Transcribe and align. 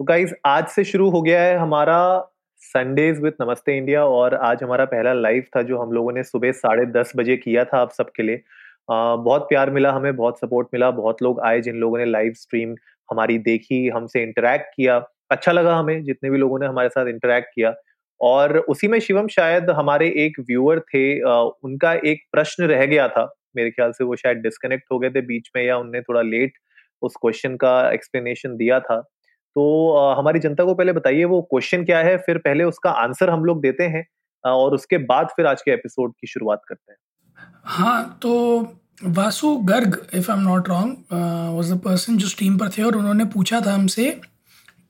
तो 0.00 0.04
गाइज़ 0.04 0.32
आज 0.46 0.66
से 0.68 0.82
शुरू 0.84 1.08
हो 1.10 1.20
गया 1.22 1.42
है 1.42 1.56
हमारा 1.58 1.98
संडेज 2.62 3.20
विद 3.22 3.34
नमस्ते 3.40 3.76
इंडिया 3.78 4.04
और 4.06 4.34
आज 4.34 4.62
हमारा 4.62 4.84
पहला 4.84 5.12
लाइव 5.12 5.44
था 5.56 5.62
जो 5.62 5.78
हम 5.78 5.92
लोगों 5.92 6.12
ने 6.12 6.22
सुबह 6.22 6.52
साढ़े 6.52 6.86
दस 6.92 7.12
बजे 7.16 7.36
किया 7.36 7.64
था 7.64 7.78
आप 7.78 7.90
सबके 7.92 8.22
लिए। 8.22 8.36
आ, 8.90 9.16
बहुत 9.16 9.42
प्यार 9.48 9.70
मिला 9.70 9.92
हमें 9.92 10.16
बहुत 10.16 10.38
सपोर्ट 10.40 10.68
मिला 10.74 10.90
बहुत 10.90 11.22
लोग 11.22 11.40
आए 11.40 11.60
जिन 11.60 11.76
लोगों 11.76 11.98
ने 11.98 12.04
लाइव 12.04 12.32
स्ट्रीम 12.36 12.74
हमारी 13.08 13.38
देखी 13.38 13.86
हमसे 13.88 14.22
इंटरेक्ट 14.22 14.66
किया। 14.76 14.96
अच्छा 15.30 15.52
लगा 15.52 15.76
हमें 15.76 16.02
जितने 16.04 16.30
भी 16.30 16.38
लोगों 16.38 16.58
ने 16.58 16.66
हमारे 16.66 16.88
साथ 16.88 17.06
इंटरेक्ट 17.06 17.48
किया। 17.54 17.74
और 18.20 18.58
उसी 18.58 18.88
में 18.88 18.98
शिवम 19.00 19.28
शायद 19.28 19.70
हमारे 19.70 20.08
एक 20.26 20.40
व्यूअर 20.40 20.80
थे 20.80 21.20
आ, 21.20 21.40
उनका 21.40 21.92
एक 21.94 22.24
प्रश्न 22.32 22.64
रह 22.64 22.86
गया 22.86 23.08
था 23.08 23.32
मेरे 23.56 23.70
ख्याल 23.70 23.92
से 23.92 24.04
वो 24.04 24.16
शायद 24.16 24.38
डिस्कनेक्ट 24.38 24.84
हो 24.92 24.98
गए 24.98 25.10
थे 25.10 25.20
बीच 25.22 25.50
में 25.56 25.64
या 25.64 25.76
उनने 25.78 26.00
थोड़ा 26.00 26.22
लेट 26.22 26.52
उस 27.02 27.14
क्वेश्चन 27.20 27.56
का 27.56 27.80
एक्सप्लेनेशन 27.92 28.56
दिया 28.56 28.80
था। 28.80 29.02
तो 29.56 30.14
हमारी 30.18 30.40
जनता 30.40 30.64
को 30.64 30.74
पहले 30.74 30.92
बताइए 30.92 31.24
वो 31.26 31.40
क्वेश्चन 31.44 31.84
क्या 31.84 31.98
है, 32.00 32.16
फिर 32.18 32.38
पहले 32.38 32.64
उसका 32.64 32.90
आंसर 32.92 33.30
हम 33.30 33.44
लोग 33.44 33.60
देते 33.62 33.84
हैं 33.86 34.06
और 34.44 34.74
उसके 34.74 34.98
बाद 35.06 35.28
फिर 35.36 35.46
आज 35.46 35.62
के 35.62 35.70
एपिसोड 35.72 36.12
की 36.12 36.26
शुरुआत 36.26 36.62
करते 36.68 36.92
हैं। 36.92 36.98
हाँ 37.66 38.18
तो 38.22 38.32
Vasu 39.04 39.56
Garg 39.64 39.96
if 40.14 40.30
I 40.30 40.36
am 40.38 40.42
not 40.42 40.68
wrong 40.68 40.96
was 41.56 41.72
the 41.72 41.78
person 41.80 42.16
जो 42.16 42.28
स्ट्रीम 42.28 42.58
पर 42.58 42.68
थे 42.68 42.82
और 42.82 42.96
उन्होंने 42.96 43.24
पूछा 43.34 43.60
था 43.60 43.74
हमसे 43.74 44.10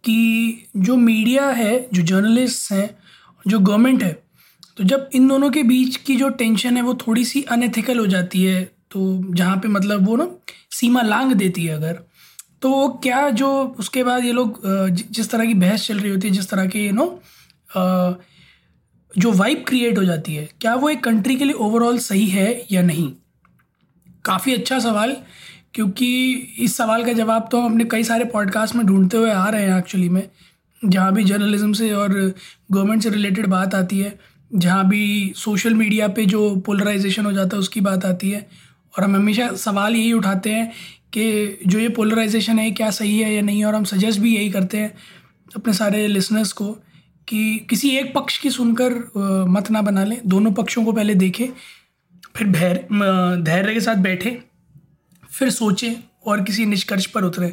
कि 0.05 0.69
जो 0.77 0.97
मीडिया 0.97 1.47
है, 1.48 1.88
जो 1.92 2.03
जर्नलिस्ट 2.05 2.72
हैं, 2.72 2.91
जो 3.44 3.58
गवर्नमेंट 3.60 4.03
है 4.03 4.12
तो 4.77 4.84
जब 4.84 5.08
इन 5.14 5.28
दोनों 5.28 5.50
के 5.50 5.62
बीच 5.62 5.97
की 5.97 6.16
जो 6.16 6.28
टेंशन 6.31 6.77
है, 6.77 6.83
वो 6.83 6.94
थोड़ी 6.97 7.25
सी 7.25 7.42
अनएथिकल 7.50 7.98
हो 7.98 8.06
जाती 8.06 8.44
है 8.44 8.64
तो 8.91 9.34
जहाँ 9.34 9.56
पे 9.56 9.69
मतलब 9.69 10.06
वो 10.06 10.16
ना 10.16 10.28
सीमा 10.70 11.03
लांग 11.03 11.33
देती 11.34 11.64
है 11.66 11.75
अगर 11.75 11.98
तो 12.64 12.88
क्या 13.02 13.28
जो 13.30 13.48
उसके 13.78 14.02
बाद 14.04 14.24
ये 14.24 14.32
लोग 14.32 14.60
जिस 14.90 15.30
तरह 15.30 15.46
की 15.46 15.54
बहस 15.54 15.86
चल 15.86 15.98
रही 15.98 16.10
होती 16.10 16.28
है, 16.28 16.34
जिस 16.34 16.48
तरह 16.50 16.66
के 16.66 16.86
यू 16.86 16.92
नो 16.92 17.06
जो 19.14 19.32
वाइब 19.32 19.64
क्रिएट 19.68 19.98
हो 19.98 20.04
जाती 20.04 20.34
है, 20.34 20.48
क्या 20.60 20.74
वो 20.74 20.88
एक 20.88 21.02
कंट्री 21.04 21.36
के 21.36 21.44
लिए 21.44 21.54
ओवरऑल 21.54 21.98
सही 21.98 22.26
है 22.28 22.64
या 22.72 22.82
नहीं? 22.82 23.12
काफ़ी 24.24 24.54
अच्छा 24.54 24.78
सवाल, 24.78 25.16
क्योंकि 25.74 26.32
इस 26.58 26.76
सवाल 26.76 27.04
का 27.04 27.12
जवाब 27.12 27.48
तो 27.52 27.60
हम 27.60 27.72
अपने 27.72 27.84
कई 27.84 28.04
सारे 28.04 28.24
पॉडकास्ट 28.24 28.74
में 28.74 28.84
ढूंढते 28.86 29.16
हुए 29.16 29.30
आ 29.30 29.48
रहे 29.48 29.66
हैं 29.66 29.78
एक्चुअली 29.78 30.08
में, 30.08 30.28
जहाँ 30.82 31.12
भी 31.14 31.24
जर्नलिज्म 31.24 31.72
से 31.72 31.92
और 31.92 32.12
गवर्नमेंट 32.72 33.02
से 33.02 33.10
रिलेटेड 33.10 33.46
बात 33.46 33.74
आती 33.74 33.98
है, 34.00 34.18
जहाँ 34.54 34.88
भी 34.88 35.32
सोशल 35.36 35.74
मीडिया 35.74 36.08
पे 36.08 36.26
जो 36.26 36.54
पोलराइजेशन 36.66 37.26
हो 37.26 37.32
जाता 37.32 37.56
है, 37.56 37.60
उसकी 37.60 37.80
बात 37.82 38.04
आती 38.04 38.30
है, 38.30 38.46
और 38.94 39.04
हम 39.04 39.16
हमेशा 39.16 39.52
सवाल 39.58 39.96
यही 39.96 40.12
उठाते 40.12 40.50
हैं 40.50 40.70
कि 41.14 41.58
जो 41.66 41.78
ये 41.78 41.88
पोलराइजेशन 41.88 42.58
है 42.58 42.70
क्या 42.70 42.90
सही 42.90 43.18
है 43.18 43.34
या 43.34 43.42
नहीं 43.42 43.64
और 43.64 43.74
हम 43.74 43.84
सजेस्ट 43.84 44.20
भी 44.20 44.34
यही 44.36 44.50
करते 44.50 44.78
हैं 44.78 44.94
अपने 45.56 45.72
सारे 45.72 46.06
लिसनर्स 46.06 46.52
को 46.52 46.70
कि 47.28 47.58
किसी 47.70 47.90
एक 47.90 48.12
पक्ष 48.14 48.38
की 48.38 48.50
सुनकर 48.50 48.94
मत 49.48 49.70
ना 49.70 49.82
बना 49.82 50.04
लें। 50.04 50.20
दोनों 50.26 50.53
पक्षों 50.53 50.84
को 50.84 50.92
पहले 50.92 51.14
देखें, 51.14 51.47
फिर 52.36 52.47
धैर्य 52.47 53.74
के 53.74 53.80
साथ 53.80 53.97
बैठे, 54.03 54.38
फिर 55.30 55.50
सोचें 55.50 55.94
और 56.26 56.42
किसी 56.42 56.66
निष्कर्ष 56.66 57.06
पर 57.06 57.24
उतरें। 57.24 57.50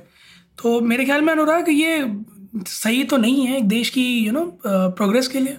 तो 0.58 0.80
मेरे 0.82 1.06
ख्याल 1.06 1.22
में 1.22 1.34
अनुराग, 1.34 1.70
ये 1.70 2.06
सही 2.68 3.04
तो 3.04 3.18
नहीं 3.18 3.46
है 3.48 3.62
देश 3.62 3.90
की 3.90 4.04
यू 4.18 4.32
नो 4.32 4.46
प्रोग्रेस 4.66 5.28
के 5.28 5.40
लिए। 5.40 5.58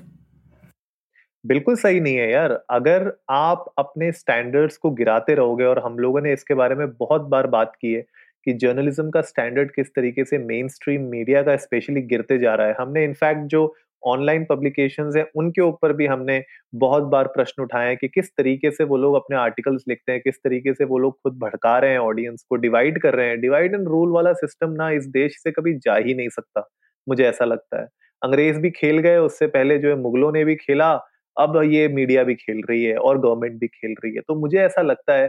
बिल्कुल 1.45 1.75
सही 1.77 2.01
नहीं 2.01 2.17
है 2.17 2.31
यार। 2.31 2.53
अगर 2.71 3.13
आप 3.31 3.65
अपने 3.79 4.11
स्टैंडर्ड्स 4.13 4.77
को 4.77 4.91
गिराते 4.93 5.35
रहोगे 5.35 5.65
और 5.65 5.79
हम 5.79 5.99
लोगों 5.99 6.21
ने 6.21 6.33
इसके 6.33 6.55
बारे 6.55 6.75
में 6.75 6.87
बहुत 6.91 7.23
बार 7.31 7.47
बात 7.49 7.73
की 7.81 7.93
है 7.95 8.03
कि 8.47 8.53
जर्नलिज्म 8.55 9.11
का 9.11 9.21
स्टैंडर्ड 9.23 9.71
किस 9.73 9.89
तरीके 9.97 10.25
से 10.25 10.39
मेन 10.41 10.69
स्ट्रीम 10.69 11.03
मीडिया 11.11 11.43
का 11.43 11.57
स्पेशली 11.57 12.01
गिरते 12.05 12.39
जा 12.39 12.55
रहा 12.55 12.67
है। 12.67 12.75
हमने 12.79 13.05
इनफैक्ट 13.05 13.41
जो 13.49 13.75
ऑनलाइन 14.03 14.45
पब्लिकेशन 14.45 15.11
हैं, 15.17 15.25
उनके 15.37 15.61
ऊपर 15.63 15.93
भी 15.93 16.07
हमने 16.07 16.43
बहुत 16.77 17.03
बार 17.11 17.27
प्रश्न 17.29 17.63
उठाए 17.63 17.87
हैं 17.89 17.97
कि 17.97 18.09
किस 18.09 18.31
तरीके 18.31 18.71
से 18.71 18.85
वो 18.85 18.97
लोग 18.97 19.15
अपने 19.17 19.37
आर्टिकल्स 19.37 19.85
लिखते 19.89 20.13
हैं, 20.13 20.21
किस 20.21 20.37
तरीके 20.37 20.75
से 20.75 20.85
वो 20.85 20.99
लोग 20.99 21.17
खुद 21.23 21.39
भड़का 21.39 21.79
रहे 21.79 21.91
हैं 21.93 21.99
ऑडियंस 22.01 22.45
को 22.49 22.57
डिवाइड 22.57 23.01
कर 23.03 23.15
रहे 23.15 23.29
हैं। 23.29 23.41
डिवाइड 23.41 23.75
एंड 23.75 23.89
रूल 23.89 24.11
वाला 24.13 24.33
सिस्टम 24.35 24.71
ना 24.73 24.91
इस 24.93 25.07
देश 25.11 25.37
से 25.43 25.51
कभी 25.53 25.75
जा 25.79 25.97
ही 25.99 26.15
नहीं 26.15 26.29
सकता, 26.31 26.69
मुझे 27.07 27.25
ऐसा 27.25 27.45
लगता 27.45 27.81
है। 27.81 27.87
अंग्रेज़ 28.23 28.59
भी 28.61 28.71
खेल 28.73 28.99
गए, 29.01 29.17
उससे 29.19 29.47
पहले 29.49 29.79
जो 29.79 29.89
है 29.89 29.95
मुगलों 29.99 30.33
ने 30.33 30.45
भी 30.45 30.55
खेला 30.57 30.93
अब 31.37 31.61
ये 31.65 31.87
मीडिया 31.91 32.23
भी 32.25 32.35
खेल 32.35 32.63
रही 32.71 32.85
है 32.85 32.97
और 32.97 33.21
गवर्नमेंट 33.21 33.61
भी 33.61 33.67
खेल 33.69 33.95
रही 34.05 34.15
है। 34.15 34.21
तो 34.29 34.35
मुझे 34.41 34.59
ऐसा 34.61 34.83
लगता 34.83 35.15
है 35.15 35.29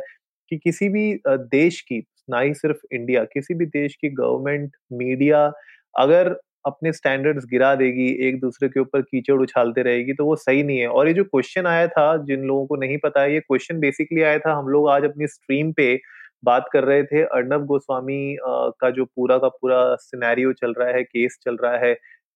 कि 0.52 0.58
किसी 0.58 0.90
भी 0.90 1.14
देश 1.28 1.82
की, 1.82 2.00
ना 2.30 2.40
ही 2.40 2.54
सिर्फ़ 2.54 2.80
इंडिया, 2.94 3.24
किसी 3.26 3.54
भी 3.54 3.66
देश 3.68 3.96
की 3.96 4.10
गवर्नमेंट, 4.12 4.72
मीडिया 4.94 5.52
अगर 5.96 6.36
अपने 6.66 6.92
स्टैंडर्ड्स 6.94 7.46
गिरा 7.46 7.74
देगी, 7.76 8.08
एक 8.28 8.40
दूसरे 8.40 8.68
के 8.70 8.80
ऊपर 8.80 9.02
कीचड़ 9.02 9.40
उछालते 9.42 9.82
रहेगी 9.84 10.14
तो 10.14 10.26
वो 10.26 10.36
सही 10.38 10.64
नहीं 10.64 10.80
है। 10.80 10.88
और 10.88 11.08
ये 11.08 11.14
जो 11.14 11.24
क्वेश्चन 11.24 11.66
आया 11.68 11.88
था, 11.88 12.16
जिन 12.26 12.44
लोगों 12.44 12.66
को 12.68 12.76
नहीं 12.76 12.98
पता 12.98 13.22
है, 13.22 13.34
ये 13.34 13.40
क्वेश्चन 13.40 13.80
बेसिकली 13.80 14.22
आया 14.22 14.40
था, 14.40 14.54
हम 14.54 14.68
लोग 14.68 14.90
आज 14.90 15.04
अपनी 15.06 15.28
स्ट्रीम 15.28 15.72
पे 15.74 15.96
बात 16.44 16.66
कर 16.74 16.84
रहे 16.84 17.04
थे। 17.04 17.24
अर्नब 17.26 17.66
गोस्वामी 17.66 18.38
का 18.42 18.90
जो 18.92 19.06
पूरा 19.06 19.38
का 19.38 19.48
पूरा 19.50 19.84
सिनेरियो 19.98 20.54
चल 20.54 20.74
रहा 20.80 20.90
है, 20.90 21.04
केस 21.04 21.38
चल 21.46 21.58
रहा 21.64 21.78
है 21.78 21.94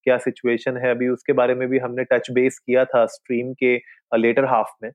क्या 0.08 0.18
सिचुएशन 0.18 0.78
है? 0.78 0.92
अभी 0.92 1.08
उसके 1.10 1.34
बारे 1.34 1.56
में 1.56 1.68
भी 1.70 1.80
हमने 1.80 2.04
टच 2.04 2.32
बेस 2.32 2.60
किया 2.60 2.86
था 2.86 3.06
स्ट्रीम 3.08 3.54
के 3.54 3.76
लेटर 4.18 4.46
हाफ़ 4.46 4.74
में। 4.84 4.92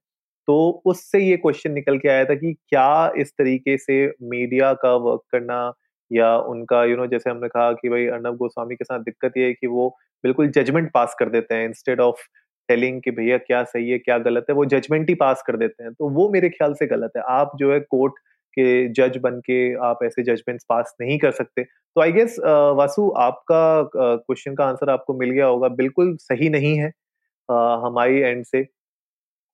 तो 0.49 0.83
उससे 0.87 1.19
ये 1.21 1.37
क्वेश्चन 1.37 1.73
निकल 1.73 1.99
के 1.99 2.09
आया 2.09 2.25
था 2.25 2.35
कि 2.35 2.53
क्या 2.69 3.13
इस 3.19 3.33
तरीके 3.33 3.77
से 3.79 4.07
मीडिया 4.23 4.73
का 4.75 4.95
वर्क 5.05 5.21
करना 5.33 5.73
या 6.11 6.37
उनका 6.47 6.85
यू 6.85 6.97
नो 6.97 7.07
जैसे 7.07 7.31
हमने 7.31 7.49
कहा 7.49 7.73
कि 7.73 7.89
भाई 7.89 8.07
अर्नब 8.07 8.37
गोस्वामी 8.37 8.77
के 8.77 8.85
साथ 8.85 9.01
दिक्कत 9.01 9.37
ये 9.39 9.45
है 9.47 9.53
कि 9.53 9.67
वो 9.67 9.89
बिल्कुल 10.25 10.49
जजमेंट 10.49 10.91
पास 10.95 11.17
कर 11.19 11.29
देते 11.29 11.55
हैं 11.55 11.65
इंस्टेड 11.65 12.01
ऑफ़ 12.01 12.23
टेलिंग 12.69 13.01
कि 13.03 13.11
भैया 13.11 13.39
क्या 13.39 13.63
सही 13.65 13.91
है, 13.91 13.99
क्या 13.99 14.19
गलत 14.19 14.47
है, 14.51 14.55
वो 14.55 14.65
जजमेंट 14.65 15.09
ही 15.09 15.15
पास 15.15 15.43
कर 15.47 15.57
देते 15.57 15.85
हैं। 15.85 15.93
तो 15.93 16.09
वो 16.09 16.29
मेरे 16.31 16.49
ख्याल 16.49 16.75
से 16.75 16.87
गलत 16.87 17.13
है। 17.17 17.23
आप 17.29 17.53
जो 17.57 17.73
है 17.73 17.81
कोर्ट 17.81 18.15
के 18.55 18.89
जज 18.95 19.17
बन 19.23 19.39
के 19.43 19.59
आप 19.87 19.99
ऐसे 20.05 20.23
जजमेंट्स 20.25 20.65
पास 20.69 20.95
नहीं 21.01 21.19
कर 21.19 21.31
सकते। 21.33 21.63
तो 21.65 22.01
आई 22.03 22.13
गेस 22.13 22.37
वासु 22.77 23.09
आपका 23.21 23.63
क्वेश्चन 23.95 24.55
का 24.55 24.65
आंसर 24.67 24.91
आपको 24.91 25.15
मिल 25.15 25.31
गया 25.31 25.47
होगा, 25.47 25.69
बिल्कुल 25.71 26.17
सही 26.21 26.49
नहीं 26.51 26.77
है 26.79 26.93
हमारी 27.49 28.21
एंड 28.21 28.45
से। 28.47 28.67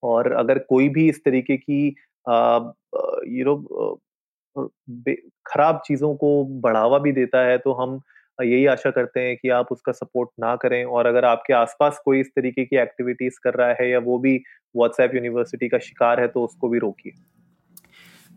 और 0.03 0.32
अगर 0.34 0.59
कोई 0.69 0.88
भी 0.91 1.09
इस 1.09 1.25
तरीके 1.25 1.56
की 1.59 1.86
यू 3.31 3.44
नो 3.47 3.98
खराब 5.47 5.80
चीज़ों 5.86 6.15
को 6.16 6.30
बढ़ावा 6.62 6.98
भी 6.98 7.12
देता 7.12 7.41
है 7.47 7.59
तो 7.59 7.72
हम 7.75 8.00
यही 8.38 8.66
आशा 8.69 8.91
करते 8.91 9.20
हैं 9.20 9.36
कि 9.36 9.48
आप 9.50 9.69
उसका 9.72 9.92
सपोर्ट 9.92 10.30
ना 10.41 10.54
करें। 10.56 10.84
और 10.84 11.06
अगर 11.06 11.25
आपके 11.25 11.53
आसपास 11.54 12.00
कोई 12.04 12.20
इस 12.20 12.28
तरीके 12.36 12.65
की 12.65 12.76
एक्टिविटीज़ 12.78 13.38
कर 13.44 13.54
रहा 13.54 13.75
है 13.80 13.91
या 13.91 13.98
वो 14.00 14.19
भी 14.19 14.36
व्हाट्सएप 14.75 15.15
यूनिवर्सिटी 15.15 15.69
का 15.69 15.78
शिकार 15.80 16.20
है 16.20 16.28
तो 16.28 16.44
उसको 16.44 16.69
भी 16.69 16.78
रोकिए। 16.78 17.12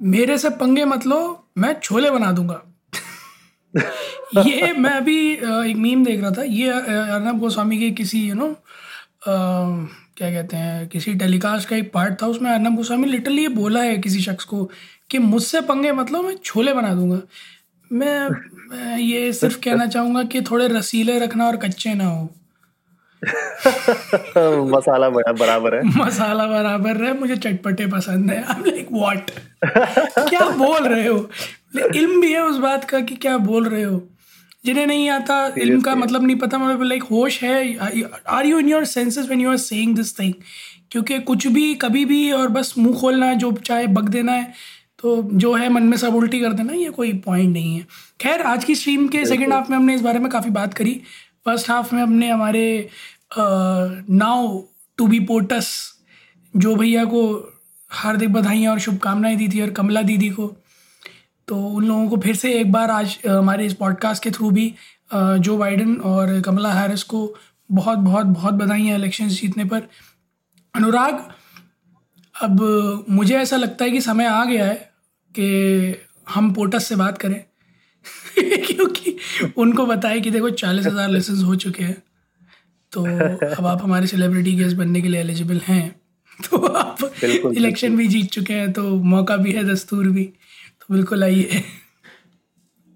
मेरे 0.02 0.38
से 0.38 0.50
पंगे 0.50 0.86
मत 0.86 1.06
लो 1.08 1.48
मैं 1.58 1.74
छोले 1.84 2.12
बना 2.12 2.32
दूँगा। 2.32 2.62
ये 4.46 4.72
मैं 4.74 4.90
अभी 4.90 5.18
एक 5.34 5.76
मीम 5.78 6.04
देख 6.06 6.22
रहा 6.22 6.32
था। 6.32 6.44
ये 6.44 6.70
अर्नब 6.70 7.40
गोस्वामी 7.40 7.80
के 7.80 7.92
किसी 7.92 8.30
यू 8.30 8.36
नो 8.36 8.48
क्या 9.28 10.32
कहते 10.32 10.58
हैं 10.58 10.88
किसी 10.88 11.14
टेलीकास्ट 11.16 11.70
का 11.70 11.76
एक 11.76 11.92
पार्ट 11.94 12.22
था 12.22 12.28
उसमें 12.28 12.52
अर्नब 12.52 12.76
गोस्वामी 12.76 13.08
लिटरली 13.08 13.42
ये 13.42 13.48
बोला 13.48 13.82
है 13.82 13.98
किसी 13.98 14.22
शख्स 14.22 14.44
को 14.44 14.70
कि 15.10 15.20
मुझसे 15.20 15.62
पंगे 15.62 15.92
मतलब 15.92 16.26
मैं 16.26 16.36
छोले 16.46 16.74
बना 16.74 16.94
दूँगा। 16.96 17.22
मैं, 17.92 18.30
मैं 18.70 18.98
ये 18.98 19.34
सिर्फ़ 19.34 19.60
कहना 19.62 19.86
चाहूँगा 19.88 20.24
कि 20.24 20.42
थोड़े 20.42 20.68
रसीले 20.68 21.20
रखना 21.20 21.48
और 21.48 21.58
कच्चे 21.58 21.94
ना 21.94 22.06
हो। 22.06 22.30
मसाला 24.72 25.10
बड़ा 25.10 25.32
बराबर 25.32 25.76
है। 25.76 25.82
मसाला 25.98 26.46
बराबर 26.48 27.04
है 27.04 27.18
मुझे 27.20 27.36
चटपटे 27.36 27.88
पसंद 27.88 28.32
है। 28.32 28.44
आई 28.44 28.70
लाइक 28.70 28.88
व्हाट 28.92 29.32
क्या 30.30 30.48
बोल 30.58 30.88
रहे 30.88 31.08
हो? 31.08 31.30
इल्म 31.96 32.22
भी 32.22 32.32
है 32.34 32.42
उस 32.44 32.58
बात 32.58 32.84
का 32.84 33.00
कि 33.00 33.16
क्या 33.16 33.38
बोल 33.38 33.68
रहे 33.70 33.84
हो? 33.84 34.02
जिन्हें 34.66 34.86
नहीं 34.88 35.10
आता 35.10 35.46
इल्म 35.58 35.82
का 35.82 35.96
मतलब 35.96 36.24
नहीं 36.24 36.36
पता 36.36 36.58
मतलब 36.58 36.84
लाइक 36.84 37.04
होश 37.04 37.42
है। 37.44 37.78
Are 38.28 38.46
you 38.46 38.60
in 38.60 38.70
your 38.70 38.86
senses 38.86 39.26
when 39.26 39.42
you 39.42 39.50
are 39.50 39.58
saying 39.58 39.96
this 39.96 40.18
thing 40.20 40.34
क्योंकि 40.92 41.20
कुछ 41.20 41.48
भी 41.48 41.74
कभी 41.76 42.06
भी 42.06 42.32
और 42.32 42.48
बस 42.50 42.74
मुँह 42.78 43.00
खोलना 43.00 43.26
है 43.26 43.36
जो 43.36 43.52
चाहे 43.66 43.88
बग 43.88 44.10
देना 44.10 44.32
है 44.32 44.54
तो 45.00 45.22
जो 45.34 45.54
है 45.54 45.70
मन 45.70 45.84
में 45.84 45.98
सब 45.98 46.16
उल्टी 46.16 46.40
कर 46.40 46.54
देना 46.54 46.74
ये 46.74 46.90
कोई 46.90 47.14
पॉइंट 47.26 47.54
नहीं 47.54 47.76
है। 47.76 47.86
खैर 48.22 48.42
आज 48.42 48.64
की 48.64 48.76
स्ट्रीम 48.76 49.08
के 49.08 49.26
सेकेंड 49.26 49.54
हाफ़ 49.54 49.70
में 49.70 49.78
हमने 49.78 49.96
इस 49.96 50.02
बारे 50.02 50.20
में 50.20 50.30
काफ़ी 50.32 50.50
बात 50.50 50.74
करी। 50.74 51.02
फ़र्स्ट 51.46 51.70
हाफ़ 51.70 51.94
में 51.96 52.02
हमने 52.02 52.30
हमारे 52.30 52.90
नाउ 53.38 54.62
टू 54.98 55.08
बी 55.08 55.20
पोटस, 55.20 55.70
जो 56.54 56.76
भैया 56.76 57.06
को 57.06 57.22
हार्दिक 57.92 58.34
बधाइयाँ 58.34 58.72
और 58.74 58.80
शुभकामनाएँ 58.80 59.36
दी 59.36 59.48
थी 59.50 59.62
और 59.62 59.72
कमला 59.72 60.02
दीदी 60.02 60.30
को 60.30 60.48
तो 61.48 61.58
उन 61.68 61.86
लोगों 61.86 62.08
को 62.10 62.18
फिर 62.18 62.36
से 62.36 62.54
एक 62.54 62.72
बार 62.72 62.92
आज 62.92 63.18
हमारे 63.28 63.66
इस 63.66 63.74
पॉडकास्ट 63.74 64.24
के 64.24 64.32
थ्रू 64.32 64.52
भी 64.52 64.74
जो 65.14 65.58
बाइडन 65.58 65.96
और 65.96 66.40
कमला 66.42 66.72
हैरिस 66.74 67.04
को 67.04 67.34
बहुत 67.70 67.98
बहुत 67.98 68.26
बहुत 68.26 68.54
बधाइयाँ 68.54 68.98
इलेक्शन 68.98 69.28
जीतने 69.30 69.66
पर। 69.66 69.88
अनुराग, 70.74 71.28
अब 72.36 73.06
मुझे 73.10 73.38
ऐसा 73.38 73.58
लगता 73.58 73.86
है 73.86 73.92
कि 73.92 74.02
समय 74.02 74.26
आ 74.26 74.44
गया 74.46 74.66
है 74.66 74.76
कि 75.36 75.96
हम 76.30 76.52
पोटस 76.54 76.88
से 76.88 76.96
बात 76.96 77.18
करें। 77.18 77.44
क्योंकि 78.68 79.16
उनको 79.58 79.86
बताया 79.86 80.20
कि 80.20 80.32
देखो 80.32 80.50
चालीस 80.62 80.86
हज़ार 80.86 81.10
लेसन 81.10 81.44
हो 81.46 81.56
चुके 81.56 81.84
हैं। 81.84 82.02
तो 82.92 83.04
अब 83.58 83.66
आप 83.66 83.82
हमारे 83.84 84.08
सेलिब्रिटी 84.08 84.52
गेस्ट 84.56 84.78
बनने 84.78 85.02
के 85.02 85.08
लिए 85.08 85.22
एलिजिबल 85.22 85.62
हैं। 85.66 85.90
तो 86.40 86.58
आप 86.58 86.98
इलेक्शन 87.24 87.96
भी 87.98 88.08
जीत 88.08 88.30
चुके 88.32 88.54
हैं 88.54 88.72
तो 88.74 88.84
मौका 89.06 89.38
भी 89.38 89.52
है 89.52 89.64
दस्तूर 89.64 90.08
भी। 90.10 90.24
तो 90.24 90.94
बिल्कुल 90.94 91.24
आइए। 91.24 91.64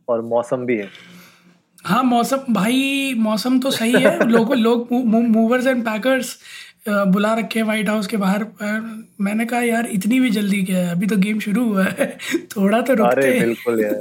और 0.07 0.21
मौसम 0.23 0.65
भी 0.65 0.77
है। 0.77 0.89
हाँ 1.85 2.03
मौसम 2.03 2.53
भाई 2.53 3.13
मौसम 3.17 3.59
तो 3.59 3.71
सही 3.71 4.01
है। 4.03 4.27
लोग 4.29 4.53
लोग 4.55 4.87
मूवर्स 4.91 5.67
एंड 5.67 5.83
पैकर्स 5.85 6.37
बुला 6.87 7.33
रखे 7.33 7.59
हैं 7.59 7.65
व्हाइट 7.65 7.89
हाउस 7.89 8.07
के 8.07 8.17
बाहर। 8.17 8.45
मैंने 9.21 9.45
कहा 9.45 9.61
यार 9.61 9.87
इतनी 9.91 10.19
भी 10.19 10.29
जल्दी 10.29 10.61
क्या 10.63 10.77
है? 10.77 10.89
अभी 10.91 11.07
तो 11.07 11.17
गेम 11.17 11.39
शुरू 11.39 11.63
हुआ 11.65 11.85
है। 11.85 12.07
थोड़ा 12.55 12.81
तो 12.81 12.93
रुकते 12.93 13.21
अरे 13.21 13.39
बिल्कुल 13.39 13.81
यार। 13.81 13.93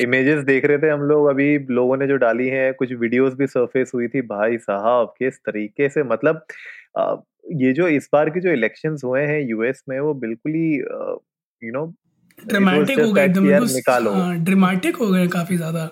इमेजेस 0.00 0.44
देख 0.44 0.64
रहे 0.64 0.78
थे 0.78 0.88
हम 0.88 1.00
लोग 1.00 1.26
अभी 1.26 1.58
लोगों 1.70 1.96
ने 1.96 2.06
जो 2.06 2.16
डाली 2.16 2.48
है 2.48 2.72
कुछ 2.72 2.92
वीडियोस 2.92 3.34
भी 3.34 3.46
सरफेस 3.46 3.90
हुई 3.94 4.08
थी 4.08 4.22
भाई 4.22 4.58
साहब 4.58 5.14
किस 5.18 5.38
तरीके 5.38 5.88
से 5.88 6.02
मतलब 6.02 6.44
ये 7.52 7.72
जो 7.72 7.88
इस 7.88 8.08
बार 8.12 8.30
के 8.30 8.40
जो 8.40 8.50
इलेक्शंस 8.50 9.04
हुए 9.04 9.22
हैं 9.22 9.40
यूएस 9.40 9.82
में 9.88 10.00
वो 10.00 10.14
बिल्कुल 10.14 10.52
ही 10.52 10.74
यू 10.74 11.72
नो 11.72 11.84
ड्रामेटिक 12.46 13.00
हो 13.00 13.12
गए 13.12 13.28
निकालो। 13.28 14.12
ड्रामेटिक 14.44 14.96
हो 14.96 15.10
गए 15.10 15.26
काफ़ी 15.28 15.56
ज़्यादा। 15.56 15.90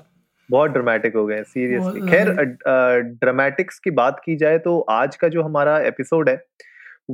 बहुत 0.50 0.70
ड्रामेटिक 0.70 1.14
हो 1.16 1.26
गए 1.26 1.42
सीरियसली 1.42 2.00
खैर 2.08 2.30
ड्रामेटिक्स 3.20 3.78
की 3.78 3.90
बात 3.90 4.20
की 4.24 4.36
जाए 4.36 4.58
तो 4.58 4.78
आज 4.90 5.16
का 5.16 5.28
जो 5.28 5.42
हमारा 5.42 5.78
एपिसोड 5.78 6.28
है 6.28 6.36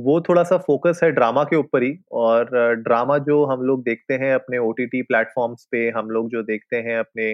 वो 0.03 0.19
थोड़ा 0.21 0.43
सा 0.43 0.57
फोकस 0.57 0.99
है 1.03 1.09
ड्रामा 1.11 1.43
के 1.43 1.55
ऊपर 1.55 1.83
ही 1.83 1.93
और 2.11 2.49
ड्रामा 2.83 3.17
जो 3.27 3.43
हम 3.45 3.61
लोग 3.65 3.83
देखते 3.83 4.13
हैं 4.15 4.33
अपने 4.33 4.57
ओ 4.57 4.71
टी 4.71 4.85
टी 4.85 5.01
प्लेटफॉर्म्स 5.03 5.67
पे, 5.71 5.89
हम 5.89 6.09
लोग 6.09 6.29
जो 6.31 6.43
देखते 6.43 6.77
हैं 6.77 6.97
अपने 6.99 7.31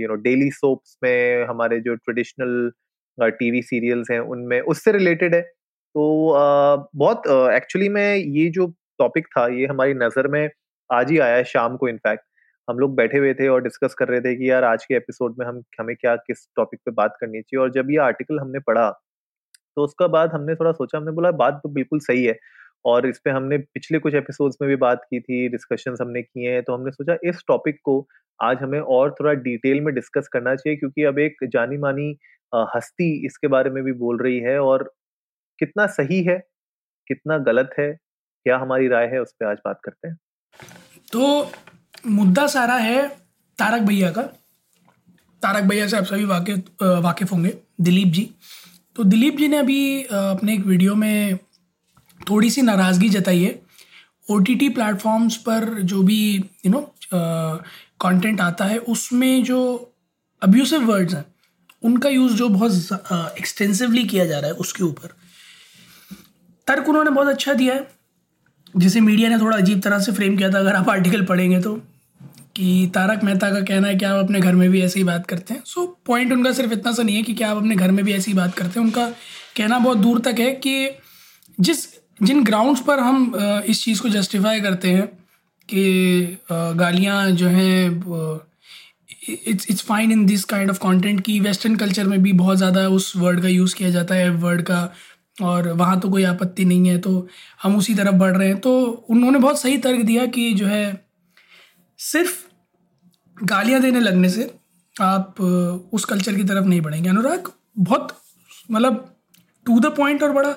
यू 0.00 0.08
नो 0.08 0.14
डेली 0.22 0.50
सोप्स 0.52 0.96
में, 1.02 1.44
हमारे 1.48 1.80
जो 1.80 1.94
ट्रेडिशनल 1.96 2.70
टीवी 3.18 3.62
सीरियल्स 3.62 4.10
हैं 4.10 4.20
उनमें, 4.20 4.60
उससे 4.62 4.92
रिलेटेड 4.92 5.34
है। 5.34 5.40
तो 5.42 6.34
बहुत 6.96 7.22
एक्चुअली 7.54 7.88
में 7.88 8.16
ये 8.16 8.48
जो 8.50 8.66
टॉपिक 8.98 9.26
था, 9.26 9.46
ये 9.48 9.66
हमारी 9.66 9.94
नज़र 9.96 10.28
में 10.28 10.48
आज 10.90 11.10
ही 11.10 11.18
आया 11.18 11.36
है, 11.36 11.44
शाम 11.44 11.76
को 11.76 11.88
इनफैक्ट 11.88 12.24
हम 12.68 12.78
लोग 12.78 12.94
बैठे 12.96 13.18
हुए 13.18 13.32
थे 13.34 13.48
और 13.48 13.62
डिस्कस 13.62 13.94
कर 13.98 14.08
रहे 14.08 14.20
थे 14.20 14.34
कि 14.36 14.50
यार 14.50 14.64
आज 14.64 14.84
के 14.84 14.94
एपिसोड 14.96 15.36
में 15.38 15.46
हम, 15.46 15.62
हमें 15.80 15.94
क्या, 15.96 16.14
किस 16.16 16.46
टॉपिक 16.56 16.80
पे 16.86 16.90
बात 16.92 17.16
करनी 17.20 17.40
चाहिए 17.40 17.62
और 17.62 17.70
जब 17.72 17.90
ये 17.90 17.98
आर्टिकल 18.02 18.38
हमने 18.40 18.58
पढ़ा 18.60 18.88
तो 19.78 19.84
उसका 19.84 20.06
बाद 20.08 20.32
हमने 20.32 20.54
थोड़ा 20.54 20.72
सोचा, 20.72 20.98
हमने 20.98 21.12
बोला, 21.12 21.30
बात 21.32 21.60
तो 21.62 21.68
बिल्कुल 21.70 22.00
सही 22.02 22.24
है। 22.24 22.38
और 22.84 23.06
इस 23.06 23.18
पे 23.24 23.30
हमने 23.30 23.58
पिछले 23.58 23.98
कुछ 23.98 24.14
एपिसोड्स 24.14 24.56
में 24.62 24.68
भी 24.68 24.76
बात 24.78 25.02
की 25.04 25.20
थी 25.20 25.48
डिस्कशन 25.48 25.96
हमने 26.00 26.22
किए 26.22 26.52
हैं 26.52 26.62
तो 26.62 26.74
हमने 26.74 26.90
सोचा 26.92 27.16
इस 27.24 27.42
टॉपिक 27.48 27.78
को 27.84 27.94
आज 28.40 28.58
हमें 28.62 28.80
और 28.80 29.14
थोड़ा 29.20 29.32
डिटेल 29.42 29.80
में 29.80 29.94
डिस्कस 29.94 30.28
करना 30.32 30.54
चाहिए, 30.54 30.76
क्योंकि 30.76 31.04
अब 31.04 31.18
एक 31.18 31.44
जानी 31.52 31.76
मानी 31.78 32.10
हस्ती 32.74 33.10
इसके 33.26 33.48
बारे 33.48 33.70
में 33.70 33.82
भी 33.84 33.92
बोल 33.94 34.22
रही 34.22 34.38
है 34.40 34.58
और 34.60 34.84
कितना 35.58 35.86
सही 35.88 36.22
है, 36.24 36.38
कितना 37.06 37.38
गलत 37.40 37.70
है, 37.78 37.92
क्या 37.92 38.56
हमारी 38.58 38.88
राय 38.88 39.06
है, 39.06 39.20
उस 39.22 39.32
पर 39.32 39.46
आज 39.46 39.58
बात 39.64 39.80
करते 39.84 40.08
हैं। 40.08 40.16
तो 41.12 41.50
मुद्दा 42.12 42.46
सारा 42.48 42.76
है 42.78 43.06
तारक 43.58 43.82
भैया 43.82 44.10
का। 44.10 44.22
तारक 45.42 45.64
भैया 45.64 45.86
से 45.86 45.96
आप 45.96 46.04
सभी 46.04 46.24
वाकिफ 46.26 46.82
वाकिफ़ 47.02 47.30
होंगे। 47.32 47.52
दिलीप 47.80 48.08
जी। 48.08 48.30
तो 48.98 49.04
दिलीप 49.04 49.36
जी 49.36 49.46
ने 49.48 49.56
अभी 49.56 50.02
अपने 50.02 50.54
एक 50.54 50.64
वीडियो 50.66 50.94
में 50.94 51.38
थोड़ी 52.20 52.50
सी 52.50 52.62
नाराज़गी 52.62 53.08
जताई 53.08 53.42
है। 53.42 53.60
ओ 54.30 54.38
टी 54.38 54.54
टी 54.54 54.68
प्लेटफॉर्म्स 54.68 55.36
पर 55.36 55.64
जो 55.82 56.02
भी 56.02 56.16
यू 56.36 56.70
नो 56.70 56.80
कंटेंट 57.14 58.40
आता 58.40 58.64
है, 58.64 58.78
उसमें 58.78 59.44
जो 59.44 59.58
अब्यूसिव 60.42 60.84
वर्ड्स 60.86 61.14
हैं, 61.14 61.24
उनका 61.82 62.08
यूज़ 62.08 62.34
जो 62.34 62.48
बहुत 62.48 63.36
एक्सटेंसिवली 63.38 64.04
किया 64.04 64.26
जा 64.26 64.38
रहा 64.38 64.50
है 64.50 64.56
उसके 64.56 64.84
ऊपर। 64.84 65.14
तर्क 66.66 66.88
उन्होंने 66.88 67.10
बहुत 67.10 67.28
अच्छा 67.28 67.54
दिया 67.54 67.74
है। 67.74 67.86
जिसे 68.76 69.00
मीडिया 69.00 69.28
ने 69.28 69.38
थोड़ा 69.38 69.56
अजीब 69.56 69.80
तरह 69.80 69.98
से 69.98 70.12
फ्रेम 70.12 70.36
किया 70.36 70.50
था, 70.50 70.58
अगर 70.58 70.74
आप 70.74 70.88
आर्टिकल 70.88 71.24
पढ़ेंगे 71.24 71.60
तो। 71.60 71.80
कि 72.58 72.90
तारक 72.94 73.24
मेहता 73.24 73.50
का 73.50 73.60
कहना 73.62 73.88
है 73.88 73.94
कि 73.96 74.04
आप 74.04 74.24
अपने 74.24 74.40
घर 74.40 74.54
में 74.54 74.68
भी 74.70 74.80
ऐसे 74.82 74.98
ही 75.00 75.04
बात 75.04 75.26
करते 75.26 75.54
हैं। 75.54 75.62
सो 75.64 75.80
so, 75.80 75.88
पॉइंट 76.06 76.32
उनका 76.32 76.52
सिर्फ़ 76.52 76.72
इतना 76.72 76.92
सा 76.92 77.02
नहीं 77.02 77.16
है 77.16 77.22
कि 77.22 77.34
क्या 77.34 77.50
आप 77.50 77.56
अपने 77.56 77.76
घर 77.76 77.90
में 77.90 78.04
भी 78.04 78.12
ऐसी 78.12 78.30
ही 78.30 78.36
बात 78.36 78.54
करते 78.54 78.80
हैं। 78.80 78.86
उनका 78.86 79.06
कहना 79.56 79.78
बहुत 79.78 79.98
दूर 79.98 80.20
तक 80.20 80.40
है 80.40 80.50
कि 80.56 80.90
जिस 81.58 81.86
जिन 82.22 82.42
ग्राउंड्स 82.44 82.80
पर 82.80 83.00
हम 83.00 83.32
इस 83.66 83.82
चीज़ 83.84 84.02
को 84.02 84.08
जस्टिफाई 84.08 84.60
करते 84.60 84.90
हैं 84.90 85.06
कि 85.68 86.38
गालियाँ 86.50 87.30
जो 87.32 87.48
हैं 87.48 88.36
it's 89.28 89.66
it's 89.70 89.82
fine 89.82 90.12
in 90.12 90.26
this 90.26 90.44
kind 90.44 90.70
of 90.70 90.78
content 90.78 91.20
कि 91.20 91.38
वेस्टर्न 91.40 91.76
कल्चर 91.76 92.06
में 92.06 92.22
भी 92.22 92.32
बहुत 92.32 92.56
ज़्यादा 92.56 92.88
उस 92.90 93.12
वर्ड 93.16 93.42
का 93.42 93.48
यूज़ 93.48 93.74
किया 93.74 93.90
जाता 93.90 94.14
है 94.14 94.30
वर्ड 94.30 94.62
का 94.62 94.82
और 95.42 95.68
वहाँ 95.74 95.98
तो 96.00 96.10
कोई 96.10 96.24
आपत्ति 96.24 96.64
नहीं 96.64 96.88
है 96.88 96.98
तो 96.98 97.26
हम 97.62 97.76
उसी 97.76 97.94
तरफ़ 97.94 98.14
बढ़ 98.16 98.36
रहे 98.36 98.48
हैं। 98.48 98.58
तो 98.60 98.78
उन्होंने 99.10 99.38
बहुत 99.38 99.60
सही 99.60 99.78
तर्क 99.78 100.00
दिया 100.02 100.26
कि 100.26 100.52
जो 100.54 100.66
है 100.66 100.84
सिर्फ़ 101.98 102.47
गालियाँ 103.42 103.80
देने 103.80 104.00
लगने 104.00 104.28
से 104.28 104.50
आप 104.96 105.40
उस 105.92 106.04
कल्चर 106.04 106.34
की 106.34 106.44
तरफ़ 106.44 106.64
नहीं 106.66 106.80
बढ़ेंगे। 106.80 107.08
अनुराग, 107.08 107.50
बहुत 107.78 108.16
मतलब 108.70 109.14
टू 109.66 109.80
द 109.80 109.86
पॉइंट 109.86 110.22
और 110.22 110.32
बड़ा 110.32 110.50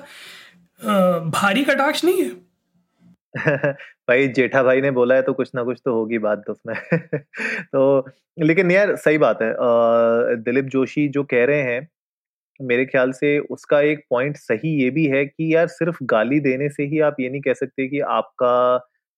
भारी 1.30 1.64
कटाक्ष 1.64 2.04
नहीं 2.04 2.22
है? 2.22 2.30
भाई, 4.08 4.28
जेठा 4.28 4.62
भाई 4.62 4.80
ने 4.80 4.90
बोला 4.90 5.14
है 5.14 5.22
तो 5.22 5.32
कुछ 5.32 5.50
ना 5.54 5.62
कुछ 5.62 5.80
तो 5.84 5.92
होगी 5.94 6.18
बात 6.18 6.42
तो 6.46 6.52
उसमें। 6.52 6.74
तो 7.72 8.06
लेकिन 8.42 8.70
यार, 8.70 8.96
सही 8.96 9.18
बात 9.18 9.42
है। 9.42 9.52
दिलीप 10.36 10.64
जोशी 10.64 11.08
जो 11.08 11.24
कह 11.24 11.44
रहे 11.44 11.62
हैं, 11.62 11.88
मेरे 12.60 12.86
ख्याल 12.86 13.12
से 13.12 13.38
उसका 13.38 13.80
एक 13.80 14.04
पॉइंट 14.10 14.36
सही 14.36 14.82
ये 14.82 14.90
भी 14.90 15.06
है 15.06 15.24
कि 15.26 15.54
यार, 15.54 15.66
सिर्फ़ 15.68 15.98
गाली 16.04 16.40
देने 16.40 16.68
से 16.70 16.84
ही 16.84 17.00
आप 17.00 17.16
ये 17.20 17.28
नहीं 17.30 17.40
कह 17.40 17.54
सकते 17.54 17.88
कि 17.88 18.00
आपका 18.00 18.54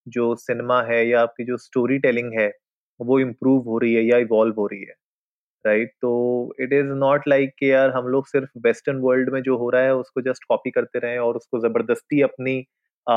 जो 0.09 0.35
सिनेमा 0.37 0.83
है 0.83 1.09
या 1.09 1.23
आपकी 1.23 1.45
जो 1.45 1.57
स्टोरी 1.57 1.99
टेलिंग 1.99 2.33
है 2.41 2.53
वो 3.01 3.19
इम्प्रूव 3.21 3.63
हो 3.69 3.79
रही 3.79 3.95
है 3.95 4.03
या 4.05 4.19
इवॉल्व 4.21 4.55
हो 4.59 4.67
रही 4.67 4.81
है 4.83 4.95
राइट 5.65 5.93
तो 6.03 6.11
इट 6.61 6.73
इज़ 6.73 6.87
नॉट 6.97 7.29
लाइक 7.29 7.55
कि 7.59 7.71
यार 7.73 7.91
हम 7.91 8.09
लोग 8.09 8.27
सिर्फ़ 8.29 8.51
वेस्टर्न 8.67 8.99
वर्ल्ड 9.01 9.31
में 9.33 9.41
जो 9.43 9.57
हो 9.59 9.69
रहा 9.71 9.83
है 9.83 9.95
उसको 9.97 10.21
जस्ट 10.23 10.45
कॉपी 10.49 10.71
करते 10.71 10.99
रहे 10.99 11.19
और 11.21 11.37
उसको 11.37 11.61
ज़बरदस्ती 11.61 12.21
अपनी 12.23 12.59
आ, 13.07 13.15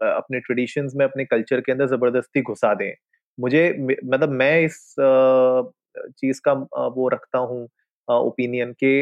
अपने 0.00 0.40
ट्रेडिशंस 0.40 0.92
में 0.96 1.04
अपने 1.06 1.24
कल्चर 1.26 1.60
के 1.60 1.72
अंदर 1.72 1.86
ज़बरदस्ती 1.88 2.42
घुसा 2.42 2.74
दें। 2.74 2.92
मुझे 3.38 3.62
मतलब 3.80 4.30
मैं 4.34 4.60
इस 4.62 4.84
चीज़ 6.12 6.40
का 6.44 6.52
वो 6.90 7.08
रखता 7.08 7.38
हूँ 7.40 7.68
ओपिनियन 8.08 8.72
के 8.74 8.92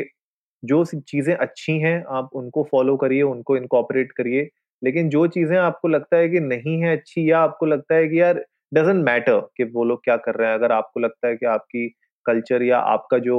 जो 0.63 0.85
चीज़ें 0.87 1.35
अच्छी 1.37 1.79
हैं 1.81 1.97
आप 2.13 2.31
उनको 2.35 2.63
फॉलो 2.73 2.97
करिए 2.97 3.23
उनको 3.25 3.57
इनकॉपरेट 3.57 4.13
करिए 4.13 4.49
लेकिन 4.83 5.09
जो 5.11 5.27
चीज़ें 5.29 5.57
आपको 5.59 5.89
लगता 5.89 6.17
है 6.17 6.29
कि 6.29 6.41
नहीं 6.43 6.79
है 6.83 6.97
अच्छी 6.97 7.31
या 7.31 7.41
आपको 7.41 7.67
लगता 7.67 7.95
है 7.95 8.09
कि 8.09 8.21
यार 8.21 8.45
डजेंट 8.73 9.05
मैटर 9.05 9.41
कि 9.57 9.65
वो 9.67 9.85
लोग 9.85 10.01
क्या 10.05 10.17
कर 10.19 10.35
रहे 10.35 10.49
हैं। 10.49 10.55
अगर 10.55 10.73
आपको 10.73 11.01
लगता 11.01 11.29
है 11.29 11.37
कि 11.37 11.47
आपकी 11.49 11.89
कल्चर 12.27 12.63
या 12.65 12.79
आपका 12.89 13.19
जो 13.21 13.37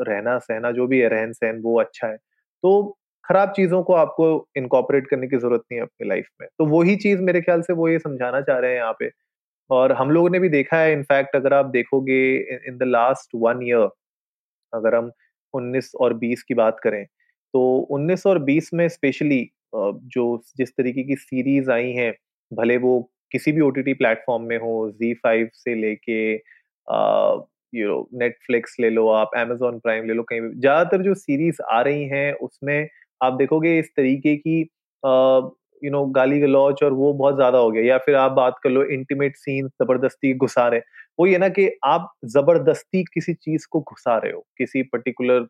रहना 0.00 0.38
सहना 0.40 0.70
जो 0.72 0.86
भी 0.86 0.98
है, 1.00 1.08
रहन 1.08 1.32
सहन 1.32 1.60
वो 1.62 1.78
अच्छा 1.80 2.06
है 2.08 2.16
तो 2.16 2.96
खराब 3.24 3.52
चीज़ों 3.56 3.82
को 3.84 3.92
आपको 3.94 4.26
इनकॉपरेट 4.56 5.06
करने 5.08 5.26
की 5.28 5.36
ज़रूरत 5.38 5.62
नहीं 5.62 5.78
है 5.78 5.82
अपनी 5.82 6.08
लाइफ 6.08 6.26
में। 6.40 6.46
तो 6.50 6.66
वही 6.68 6.96
चीज़ 6.98 7.20
मेरे 7.22 7.40
ख्याल 7.42 7.62
से 7.62 7.72
वो 7.74 7.88
ये 7.88 7.98
समझाना 8.00 8.40
चाह 8.42 8.58
रहे 8.58 8.70
हैं 8.70 8.78
यहाँ 8.78 8.92
पे। 9.00 9.10
और 9.70 9.92
हम 9.94 10.10
लोगों 10.10 10.30
ने 10.30 10.38
भी 10.40 10.48
देखा 10.50 10.76
है 10.78 10.92
इनफैक्ट 10.92 11.36
अगर 11.36 11.54
आप 11.54 11.66
देखोगे 11.72 12.20
in 12.68 12.78
the 12.78 12.82
last 12.84 13.30
one 13.36 13.62
year 13.64 13.88
अगर 14.72 14.94
हम 14.94 15.10
19 15.54 15.92
और 16.00 16.14
20 16.18 16.42
की 16.44 16.54
बात 16.56 16.80
करें 16.82 17.04
तो 17.54 17.62
19 17.92 18.26
और 18.26 18.38
20 18.44 18.70
में 18.74 18.88
स्पेशली 18.90 19.42
जो 19.74 20.26
जिस 20.58 20.70
तरीके 20.72 21.04
की 21.04 21.16
सीरीज़ 21.18 21.70
आई 21.72 21.92
हैं, 21.92 22.12
भले 22.52 22.76
वो 22.78 22.98
किसी 23.32 23.52
भी 23.52 23.60
ओ 23.60 23.70
टी 23.70 23.92
प्लेटफॉर्म 23.94 24.42
में 24.44 24.56
हो 24.58 24.74
जी 24.94 25.12
फाइव 25.16 25.48
से 25.54 25.74
लेके 25.80 26.20
यू 27.72 27.88
नो 27.88 28.08
नेटफ्लिक्स 28.20 28.76
ले 28.80 28.90
लो 28.90 29.08
आप 29.10 29.30
अमेजोन 29.36 29.78
प्राइम 29.80 30.06
ले 30.06 30.14
लो, 30.14 30.22
कहीं 30.22 30.40
ज़्यादातर 30.40 31.02
जो 31.02 31.14
सीरीज़ 31.16 31.62
आ 31.64 31.80
रही 31.82 32.04
हैं, 32.08 32.32
उसमें 32.34 32.88
आप 33.20 33.32
देखोगे 33.34 33.78
इस 33.78 33.90
तरीके 33.96 34.36
की 34.38 34.60
यू 35.82 35.90
नो 35.90 36.04
गाली 36.16 36.40
गलौच 36.40 36.82
और 36.82 36.92
वो 36.94 37.12
बहुत 37.14 37.34
ज़्यादा 37.36 37.58
हो 37.58 37.70
गया। 37.70 37.82
या 37.84 37.98
फिर 37.98 38.14
आप 38.16 38.32
बात 38.32 38.56
कर 38.64 38.70
लो 38.70 38.84
इंटीमेट 38.94 39.36
सीन 39.36 39.68
ज़बरदस्ती 39.82 40.32
घुसा 40.36 40.66
रहे। 40.68 40.80
वो 41.18 41.26
ये 41.26 41.38
ना 41.38 41.48
कि 41.50 41.68
आप 41.86 42.10
ज़बरदस्ती 42.28 43.02
किसी 43.14 43.34
चीज़ 43.34 43.66
को 43.70 43.80
घुसा 43.82 44.16
रहे 44.18 44.32
हो, 44.32 44.44
किसी 44.58 44.82
पर्टिकुलर 44.84 45.46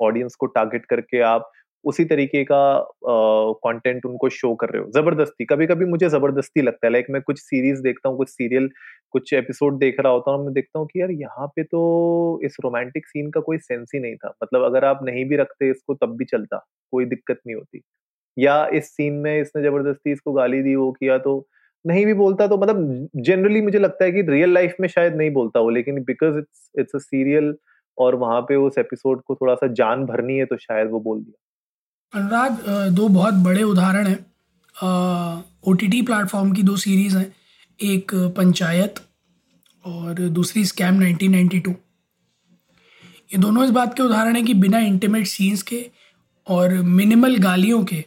ऑडियंस 0.00 0.34
को 0.40 0.46
टारगेट 0.48 0.84
करके 0.86 1.20
आप 1.24 1.50
उसी 1.84 2.04
तरीके 2.04 2.42
का 2.44 2.58
कंटेंट 3.04 3.98
uh, 3.98 4.10
उनको 4.10 4.28
शो 4.30 4.54
कर 4.54 4.68
रहे 4.68 4.82
हो। 4.82 4.90
ज़बरदस्ती। 4.92 5.44
कभी 5.44 5.66
कभी 5.66 5.84
मुझे 5.86 6.08
ज़बरदस्ती 6.08 6.62
लगता 6.62 6.86
है। 6.86 6.92
लाइक 6.92 7.06
मैं 7.10 7.20
कुछ 7.22 7.38
सीरीज़ 7.38 7.82
देखता 7.82 8.08
हूँ 8.08 8.16
कुछ 8.18 8.28
सीरियल 8.28 8.68
कुछ 9.12 9.32
एपिसोड 9.34 9.78
देख 9.78 10.00
रहा 10.00 10.12
होता 10.12 10.30
हूँ 10.30 10.44
मैं 10.44 10.52
देखता 10.54 10.78
हूँ 10.78 10.86
कि 10.86 11.00
यार 11.00 11.10
यहाँ 11.12 11.46
पे 11.56 11.62
तो 11.64 12.40
इस 12.44 12.56
रोमांटिक 12.64 13.06
सीन 13.06 13.30
का 13.30 13.40
कोई 13.40 13.58
सेंस 13.58 13.90
ही 13.94 14.00
नहीं 14.00 14.16
था। 14.16 14.32
मतलब 14.42 14.64
अगर 14.64 14.84
आप 14.84 15.00
नहीं 15.04 15.24
भी 15.28 15.36
रखते 15.36 15.70
इसको 15.70 15.94
तब 15.94 16.16
भी 16.18 16.24
चलता। 16.24 16.64
कोई 16.92 17.04
दिक्कत 17.06 17.40
नहीं 17.46 17.56
होती। 17.56 17.82
या 18.36 18.66
इस 18.74 18.90
सीन 18.96 19.14
में 19.14 19.40
इसने 19.40 19.62
ज़बरदस्ती 19.62 20.12
इसको 20.12 20.32
गाली 20.32 20.62
दी 20.62 20.74
वो 20.76 20.90
किया 20.92 21.18
तो 21.18 21.46
नहीं 21.84 22.04
भी 22.06 22.14
बोलता 22.14 22.46
तो 22.46 22.56
मतलब 22.58 23.08
जनरली 23.16 23.60
मुझे 23.62 23.78
लगता 23.78 24.04
है 24.04 24.12
कि 24.12 24.22
रियल 24.22 24.52
लाइफ 24.54 24.76
में 24.80 24.88
शायद 24.88 25.16
नहीं 25.16 25.30
बोलता 25.32 25.60
वो 25.60 25.70
लेकिन 25.70 26.02
because 26.04 26.38
it's 26.38 26.70
it's 26.78 26.94
a 26.94 26.98
serial 26.98 27.54
और 27.98 28.14
वहाँ 28.16 28.40
पे 28.40 28.56
उस 28.56 28.78
एपिसोड 28.78 29.22
को 29.22 29.34
थोड़ा 29.34 29.54
सा 29.54 29.66
जान 29.74 30.04
भरनी 30.06 30.36
है 30.38 30.44
तो 30.46 30.56
शायद 30.56 30.90
वो 30.90 31.00
बोल 31.00 31.20
दिया। 31.20 31.42
अनुराग 32.16 32.64
दो 32.94 33.08
बहुत 33.08 33.34
बड़े 33.44 33.62
उदाहरण 33.62 34.06
हैं। 34.06 34.18
ओ 35.62 35.72
टी 35.72 35.88
टी 35.88 36.00
प्लेटफॉर्म 36.02 36.52
की 36.52 36.62
दो 36.62 36.76
सीरीज़ 36.76 37.16
हैं, 37.16 37.32
एक 37.80 38.14
पंचायत 38.36 39.00
और 39.84 40.20
दूसरी 40.30 40.64
स्कैम 40.64 41.02
1992 41.02 41.74
ये 43.32 43.38
दोनों 43.38 43.64
इस 43.64 43.70
बात 43.70 43.94
के 43.96 44.02
उदाहरण 44.02 44.36
हैं 44.36 44.44
कि 44.44 44.54
बिना 44.56 44.78
इंटीमेट 44.80 45.26
सीन्स 45.26 45.62
के 45.62 45.84
और 46.46 46.72
मिनिमल 46.98 47.36
गालियों 47.42 47.82
के 47.84 48.04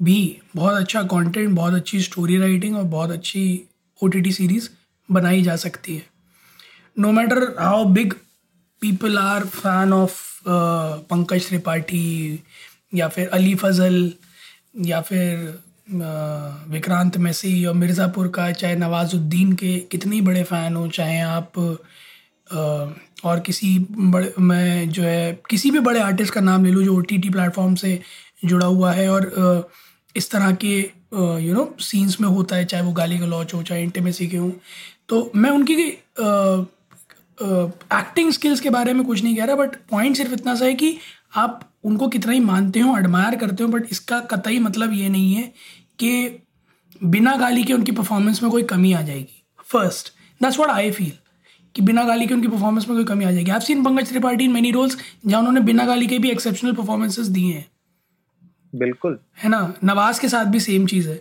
भी 0.00 0.20
बहुत 0.56 0.74
अच्छा 0.74 1.02
कंटेंट 1.12 1.50
बहुत 1.50 1.74
अच्छी 1.74 2.00
स्टोरी 2.02 2.38
राइटिंग 2.38 2.76
और 2.76 2.84
बहुत 2.94 3.10
अच्छी 3.10 3.42
ओ 4.00 4.06
टी 4.08 4.20
टी 4.20 4.32
सीरीज़ 4.32 4.68
बनाई 5.08 5.42
जा 5.42 5.56
सकती 5.56 5.96
है। 5.96 6.02
No 6.96 7.12
matter 7.12 7.54
how 7.60 7.84
big 7.94 8.12
people 8.82 9.18
are 9.18 9.44
fan 9.46 9.92
of 9.92 10.18
Pankaj 10.46 11.46
Tripathi 11.48 12.02
या 12.92 13.08
फिर 13.08 13.28
अली 13.28 13.54
फजल, 13.54 14.12
या 14.86 15.00
फिर 15.02 15.58
विक्रांत 16.70 17.16
मैसी 17.18 17.64
और 17.64 17.74
मिर्ज़ापुर 17.74 18.28
का, 18.28 18.50
चाहे 18.52 18.76
नवाज़ुद्दीन 18.76 19.52
के 19.52 19.78
कितने 19.90 20.20
बड़े 20.22 20.42
फ़ैन 20.44 20.76
हो, 20.76 20.86
चाहे 20.88 21.20
आप 21.20 21.58
और 23.24 23.40
किसी 23.46 23.78
बड़े, 23.90 24.32
मैं 24.40 24.88
जो 24.90 25.02
है, 25.02 25.32
किसी 25.50 25.70
भी 25.70 25.78
बड़े 25.80 26.00
आर्टिस्ट 26.00 26.34
का 26.34 26.40
नाम 26.40 26.64
ले 26.64 26.70
लूँ 26.70 26.84
जो 26.84 26.96
ओ 26.96 27.00
टी 27.02 27.18
टी 27.18 27.30
प्लेटफॉर्म 27.30 27.74
से 27.74 28.00
जुड़ा 28.44 28.66
हुआ 28.66 28.92
है 28.92 29.08
और 29.10 29.70
इस 30.16 30.30
तरह 30.30 30.52
के 30.64 30.78
यू 31.42 31.54
नो 31.54 31.64
सीन्स 31.80 32.20
में 32.20 32.28
होता 32.28 32.56
है, 32.56 32.64
चाहे 32.64 32.82
वो 32.84 32.92
गाली 32.92 33.18
गलौच 33.18 33.54
हो, 33.54 33.62
चाहे 33.62 33.82
इंटीमेसी 33.82 34.26
के 34.28 34.36
हों। 34.36 34.50
तो 35.08 35.30
मैं 35.36 35.50
उनकी 35.50 35.74
एक्टिंग 37.94 38.32
स्किल्स 38.32 38.60
के 38.60 38.70
बारे 38.70 38.92
में 38.92 39.04
कुछ 39.06 39.22
नहीं 39.22 39.36
कह 39.36 39.44
रहा 39.44 39.56
बट 39.56 39.76
पॉइंट 39.90 40.16
सिर्फ़ 40.16 40.32
इतना 40.32 40.54
सा 40.54 40.64
है 40.64 40.74
कि 40.74 40.96
आप 41.32 41.60
उनको 41.84 42.08
कितना 42.08 42.32
ही 42.32 42.40
मानते 42.40 42.80
हो 42.80 42.96
एडमायर 42.98 43.36
करते 43.36 43.64
हो 43.64 43.68
बट 43.68 43.86
इसका 43.92 44.20
कतई 44.30 44.58
मतलब 44.58 44.92
ये 44.92 45.08
नहीं 45.08 45.34
है 45.34 45.42
कि 45.98 46.38
बिना 47.04 47.34
गाली 47.36 47.64
के 47.64 47.72
उनकी 47.72 47.92
परफॉर्मेंस 47.92 48.42
में 48.42 48.50
कोई 48.52 48.62
कमी 48.62 48.92
आ 48.92 49.00
जाएगी। 49.02 49.42
First 49.66 50.12
that's 50.40 50.58
what 50.58 50.70
I 50.70 50.90
feel 50.90 51.12
कि 51.74 51.82
बिना 51.82 52.04
गाली 52.04 52.26
के 52.26 52.34
उनकी 52.34 52.48
परफॉर्मेंस 52.48 52.88
में 52.88 52.96
कोई 52.96 53.04
कमी 53.04 53.24
आ 53.24 53.30
जाएगी। 53.30 53.50
आप 53.50 53.60
seen 53.60 53.84
Pankaj 53.84 54.08
Tripathi 54.08 54.44
in 54.44 54.52
many 54.52 54.70
roles 54.70 54.96
जहाँ 55.26 55.38
उन्होंने 55.38 55.60
बिना 55.60 55.86
गाली 55.86 56.06
के 56.06 56.18
भी 56.18 56.30
एक्सेप्शनल 56.30 56.72
परफॉर्मेंसेस 56.72 57.26
दिए 57.26 57.52
हैं। 57.52 57.66
बिल्कुल। 58.74 59.18
है 59.38 59.48
ना? 59.48 59.74
नवाज़ 59.84 60.20
के 60.20 60.28
साथ 60.28 60.44
भी 60.44 60.60
सेम 60.60 60.86
चीज़ 60.86 61.08
है 61.08 61.20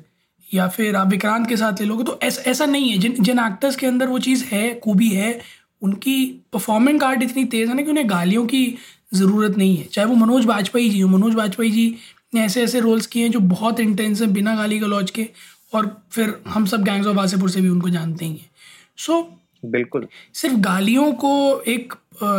या 0.54 0.68
फिर 0.68 0.96
आप 0.96 1.08
विक्रांत 1.08 1.48
के 1.48 1.58
साथ 1.58 1.82
ले 1.82 1.86
लोगे 1.88 2.04
तो 2.04 2.20
ऐसा 2.24 2.50
ऐसा 2.52 2.66
नहीं 2.66 2.90
है। 2.92 2.98
जिन 2.98 3.16
जिन 3.20 3.40
एक्टर्स 3.40 3.76
के 3.76 3.88
अंदर 3.88 4.08
वो 4.08 4.20
चीज़ 4.20 4.44
है 4.46 4.80
खूबी 4.80 5.10
है 5.10 5.40
उनकी 5.82 6.26
परफॉर्मिंग 6.54 7.04
आर्ट 7.04 7.24
इतनी 7.24 7.44
तेज़ 7.46 7.70
है 7.70 7.76
ना 7.76 7.82
कि 7.82 7.90
उन्हें 7.90 8.10
गालियों 8.10 8.46
की 8.46 8.66
ज़रूरत 9.12 9.58
नहीं 9.58 9.78
है। 9.78 9.84
चाहे 9.84 10.08
वो 10.08 10.16
मनोज 10.16 10.46
वाजपेयी 10.46 10.90
जी 10.90 11.00
हो 11.00 11.10
मनोज 11.10 11.36
वाजपेयी 11.36 11.72
जी 11.72 11.96
ने 12.34 12.42
ऐसे 12.42 12.64
ऐसे 12.64 12.80
रोल्स 12.80 13.08
किए 13.08 13.24
हैं 13.24 13.32
जो 13.32 13.40
बहुत 13.40 13.80
इंटेंस 13.80 14.22
हैं 14.22 14.32
बिना 14.34 14.56
गाली 14.56 14.80
गलौज 14.80 15.12
के 15.12 15.28
और 15.74 15.96
फिर 16.12 16.36
हम 16.48 16.66
सब 16.66 16.84
गैंग्स 16.84 17.08
ऑफ़ 17.08 17.16
वासेपुर 17.18 17.50
से 17.50 17.62
भी 17.62 17.70
उनको 17.70 17.90
जानते 17.90 18.26
ही 18.26 18.32
हैं। 18.32 18.50
सो 18.98 19.22
बिल्कुल। 19.64 20.08
सिर्फ़ 20.34 20.56
गालियों 20.58 21.12
को 21.14 21.62
एक 21.68 21.94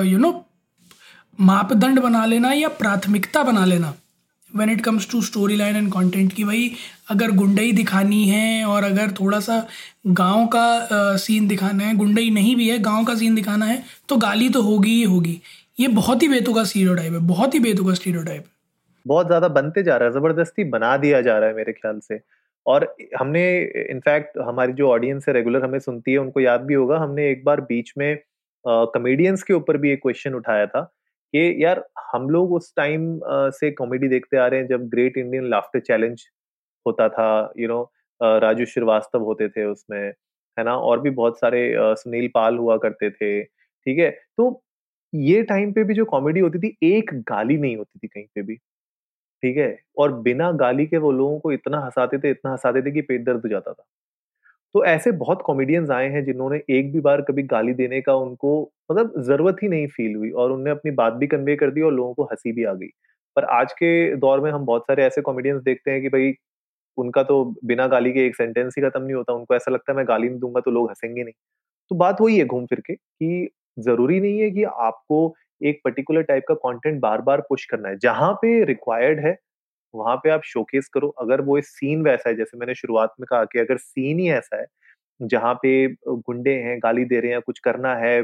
यू 0.06 0.18
नो 0.18 0.32
मापदंड 1.38 2.00
बना 2.00 2.24
लेना 2.26 2.52
या 2.52 2.68
प्राथमिकता 2.78 3.42
बना 3.42 3.64
लेना 3.64 3.94
when 4.50 4.70
it 4.70 4.80
comes 4.80 5.08
to 5.10 5.20
storyline 5.56 5.76
and 5.76 5.90
content 5.92 6.32
की 6.32 6.44
भाई 6.44 6.70
अगर 7.10 7.30
गुंडई 7.30 7.72
दिखानी 7.72 8.24
है 8.28 8.64
और 8.64 8.84
अगर 8.84 9.10
थोड़ा 9.10 9.40
सा 9.40 9.64
गाँव 10.06 10.46
का 10.46 11.16
सीन 11.16 11.46
दिखाना 11.48 11.84
है 11.84 11.94
गुंडई 11.96 12.30
नहीं 12.30 12.54
भी 12.56 12.68
है 12.68 12.78
गाँव 12.78 13.04
का 13.04 13.14
सीन 13.14 13.34
दिखाना 13.34 13.66
है 13.66 13.82
तो 14.08 14.16
गाली 14.16 14.48
तो 14.48 14.62
होगी 14.62 14.90
ही 14.90 15.02
होगी। 15.02 15.40
ये 15.80 15.88
बहुत 15.88 16.22
ही 16.22 16.28
बेतुका 16.28 16.62
स्टीरियोटाइप 16.64 17.12
है, 17.12 17.18
बहुत 17.18 17.54
ही 17.54 17.58
बेतुका 17.60 17.92
स्टीरियोटाइप 17.94 18.44
बहुत 19.06 19.26
ज़्यादा 19.26 19.48
बनते 19.48 19.82
जा 19.82 19.96
रहा 19.96 20.08
है, 20.08 20.14
ज़बरदस्ती 20.14 20.64
बना 20.70 20.96
दिया 20.96 21.20
जा 21.20 21.38
रहा 21.38 21.48
है 21.48 21.54
मेरे 21.56 21.72
ख्याल 21.72 21.98
से। 22.00 22.20
और 22.66 22.84
हमने 23.18 23.44
इनफैक्ट 23.90 24.38
हमारी 24.38 24.72
जो 24.72 24.88
ऑडियंस 24.90 25.28
है 25.28 25.34
रेगुलर 25.34 25.64
हमें 25.64 25.78
सुनती 25.78 26.12
है, 26.12 26.18
उनको 26.18 26.40
याद 26.40 26.62
भी 26.62 26.74
होगा, 26.74 26.98
हमने 26.98 27.30
एक 27.30 27.44
बार 27.44 27.60
बीच 27.70 27.92
में 27.98 28.18
कॉमेडियंस 28.64 29.42
के 29.42 29.54
ऊपर 29.54 29.76
भी 29.76 29.90
एक 29.92 30.02
क्वेश्चन 30.02 30.34
उठाया 30.34 30.66
था 30.66 30.80
कि, 31.34 31.64
यार, 31.64 31.84
हम 32.12 32.28
लोग 32.30 32.52
उस 32.54 32.72
टाइम 32.76 33.20
से 33.54 33.70
कॉमेडी 33.72 34.08
देखते 34.08 34.36
आ 34.36 34.46
रहे 34.46 34.60
हैं, 34.60 34.66
जब 34.68 34.88
ग्रेट 34.88 35.16
इंडियन 35.18 35.48
लाफ्टर 35.50 35.80
चैलेंज 35.80 36.24
होता 36.86 37.08
था 37.08 37.52
यू 37.58 37.68
नो 37.68 37.82
राजू 38.20 38.64
श्रीवास्तव 38.66 39.22
होते 39.24 39.48
थे 39.48 39.64
उसमें, 39.66 40.00
है 40.56 40.64
ना? 40.64 40.76
और 40.76 41.00
भी 41.00 41.10
बहुत 41.12 41.38
सारे 41.40 41.68
सुनील 41.78 42.28
पाल 42.34 42.56
हुआ 42.58 42.76
करते 42.78 43.10
थे, 43.10 43.42
ठीक 43.42 43.98
है? 43.98 44.10
तो 44.10 44.50
ये 45.12 45.42
टाइम 45.44 45.72
पे 45.72 45.84
भी 45.84 45.94
जो 45.94 46.04
कॉमेडी 46.06 46.40
होती 46.40 46.58
थी, 46.60 46.76
एक 46.84 47.10
गाली 47.24 47.56
नहीं 47.58 47.76
होती 47.76 47.98
थी 47.98 48.08
कहीं 48.08 48.24
पे 48.34 48.42
भी, 48.42 48.56
ठीक 49.42 49.56
है? 49.58 49.76
और 49.98 50.12
बिना 50.22 50.50
गाली 50.56 50.86
के 50.86 50.98
वो 50.98 51.12
लोगों 51.12 51.38
को 51.40 51.52
इतना 51.52 51.80
हंसाते 51.80 52.18
थे, 52.18 52.30
इतना 52.30 52.50
हंसाते 52.52 52.82
थे 52.82 52.92
कि 52.92 53.02
पेट 53.02 53.24
दर्द 53.24 53.42
हो 53.42 53.48
जाता 53.48 53.72
था। 53.72 53.84
तो 54.74 54.84
ऐसे 54.86 55.12
बहुत 55.14 55.42
कॉमेडियंस 55.44 55.90
आए 55.90 56.08
हैं 56.10 56.24
जिन्होंने 56.24 56.60
एक 56.70 56.92
भी 56.92 57.00
बार 57.00 57.22
कभी 57.22 57.42
गाली 57.44 57.74
देने 57.74 58.00
का 58.00 58.14
उनको 58.16 58.52
मतलब 58.90 59.14
ज़रूरत 59.24 59.56
ही 59.62 59.68
नहीं 59.68 59.86
फ़ील 59.88 60.14
हुई 60.16 60.30
और 60.32 60.50
उन्होंने 60.52 60.70
अपनी 60.70 60.90
बात 60.94 61.12
भी 61.14 61.26
कन्वे 61.26 61.56
कर 61.56 61.70
दी 61.70 61.80
और 61.82 61.92
लोगों 61.92 62.14
को 62.14 62.24
हँसी 62.24 62.52
भी 62.52 62.64
आ 62.64 62.72
गई। 62.74 62.88
पर 63.36 63.44
आज 63.52 63.72
के 63.74 64.16
दौर 64.16 64.40
में 64.40 64.50
हम 64.52 64.64
बहुत 64.66 64.82
सारे 64.82 65.04
ऐसे 65.04 65.20
कॉमेडियंस 65.22 65.62
देखते 65.62 65.90
हैं 65.90 66.02
कि 66.02 66.08
भाई 66.10 66.32
उनका 66.98 67.22
तो 67.24 67.44
बिना 67.66 67.86
गाली 67.88 68.12
के 68.12 68.26
एक 68.26 68.36
सेंटेंस 68.36 68.74
ही 68.78 68.82
खत्म 68.84 69.02
नहीं 69.02 69.14
होता, 69.14 69.32
उनको 69.32 69.54
ऐसा 69.54 69.70
लगता 69.72 69.92
है 69.92 69.96
मैं 69.96 70.06
गाली 70.08 70.28
नहीं 70.28 70.40
दूँगा 70.40 70.60
तो 70.60 70.70
लोग 70.70 70.88
हंसेंगे 70.90 71.22
नहीं। 71.22 71.34
तो 71.90 71.96
बात 71.96 72.20
वही 72.20 72.38
है 72.38 72.44
घूम 72.46 72.66
फिर 72.66 72.80
के 72.82 72.94
कि 72.94 73.48
ज़रूरी 73.76 74.20
नहीं 74.20 74.40
है 74.40 74.50
कि 74.50 74.62
आपको 74.64 75.34
एक 75.60 75.80
पर्टिकुलर 75.84 76.22
टाइप 76.22 76.44
का 76.48 76.54
कंटेंट 76.56 77.00
बार-बार 77.00 77.40
पुश 77.40 77.64
करना 77.66 77.88
है। 77.88 77.96
जहाँ 77.98 78.32
पे 78.34 78.62
रिक्वायर्ड 78.64 79.20
है, 79.20 79.36
वहाँ 79.94 80.16
पे 80.16 80.30
आप 80.30 80.42
शोकेस 80.44 80.88
करो। 80.88 81.08
अगर 81.20 81.40
वो 81.42 81.60
सीन 81.62 82.02
वैसा 82.02 82.28
है, 82.30 82.36
जैसे 82.36 82.58
मैंने 82.58 82.74
शुरुआत 82.74 83.14
में 83.20 83.26
कहा 83.30 83.44
कि 83.44 83.58
अगर 83.60 83.76
सीन 83.78 84.18
ही 84.20 84.30
ऐसा 84.32 84.60
है, 84.60 84.66
जहाँ 85.20 85.54
पे 85.62 85.86
गुंडे 86.08 86.54
हैं, 86.58 86.78
गाली 86.82 87.04
दे 87.04 87.20
रहे 87.20 87.32
हैं, 87.32 87.40
कुछ 87.40 87.58
करना 87.60 87.94
है, 87.96 88.20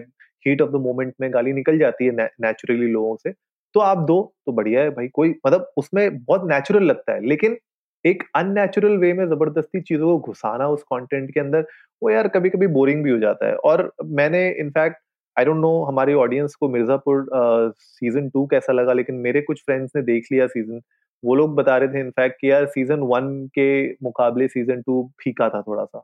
हीट 0.47 0.63
ऑफ़ 0.63 0.71
द 0.71 0.77
मोमेंट 0.81 1.15
में 1.21 1.33
गाली 1.35 1.53
निकल 1.53 1.79
जाती 1.79 2.07
है 2.07 2.13
ने 2.13 2.25
नेचुरली 2.43 2.89
लोगों 2.89 3.17
से, 3.19 3.33
तो 3.75 3.81
आप 3.81 3.99
दो, 4.01 4.23
तो 4.47 4.53
बढ़िया 4.53 4.83
है 4.83 4.91
भाई। 4.91 5.09
कोई 5.09 5.35
मतलब 5.47 5.73
उसमें 5.77 6.19
बहुत 6.25 6.43
नेचुरल 6.47 6.85
लगता 6.85 7.13
है। 7.15 7.27
लेकिन 7.27 7.57
एक 8.05 8.23
अननेचुरल 8.37 8.97
वे 8.99 9.13
में 9.13 9.25
ज़बरदस्ती 9.27 9.81
चीज़ों 9.83 10.19
को 10.21 10.29
घुसाना 10.29 10.69
उस 10.69 10.83
कंटेंट 10.85 11.31
के 11.35 11.41
अंदर, 11.41 11.67
वो 12.03 12.11
यार 12.11 12.29
कभी-कभी 12.29 12.67
बोरिंग 12.69 13.03
भी 13.05 13.11
हो 13.11 13.19
जाता 13.19 13.49
है। 13.49 13.57
और 13.57 13.93
मैंने 14.07 14.49
in fact 14.53 14.97
I 15.37 15.45
don't 15.45 15.57
know 15.57 15.73
हमारी 15.85 16.15
ऑडियंस 16.17 16.55
को 16.55 16.69
मिर्जापुर 16.69 17.27
सीज़न 17.75 18.29
टू 18.31 18.45
कैसा 18.47 18.73
लगा, 18.73 18.93
लेकिन 18.93 19.15
मेरे 19.19 19.41
कुछ 19.43 19.63
फ्रेंड्स 19.65 19.93
ने 19.97 20.03
देख 20.05 20.27
लिया 20.33 20.47
सीज़न 20.49 20.81
वो 21.23 21.35
लोग 21.35 21.55
बता 21.57 21.77
रहे 21.77 21.89
थे 21.89 22.01
इनफैक्ट 22.01 22.37
कि 22.41 22.51
यार 22.51 22.67
सीज़न 22.69 23.01
वन 23.05 23.29
के 23.55 23.69
मुकाबले 24.05 24.49
सीज़न 24.49 24.83
टू 24.83 25.03
फीका 25.23 25.49
था 25.49 25.61
थोड़ा 25.63 25.85
सा। 25.85 25.99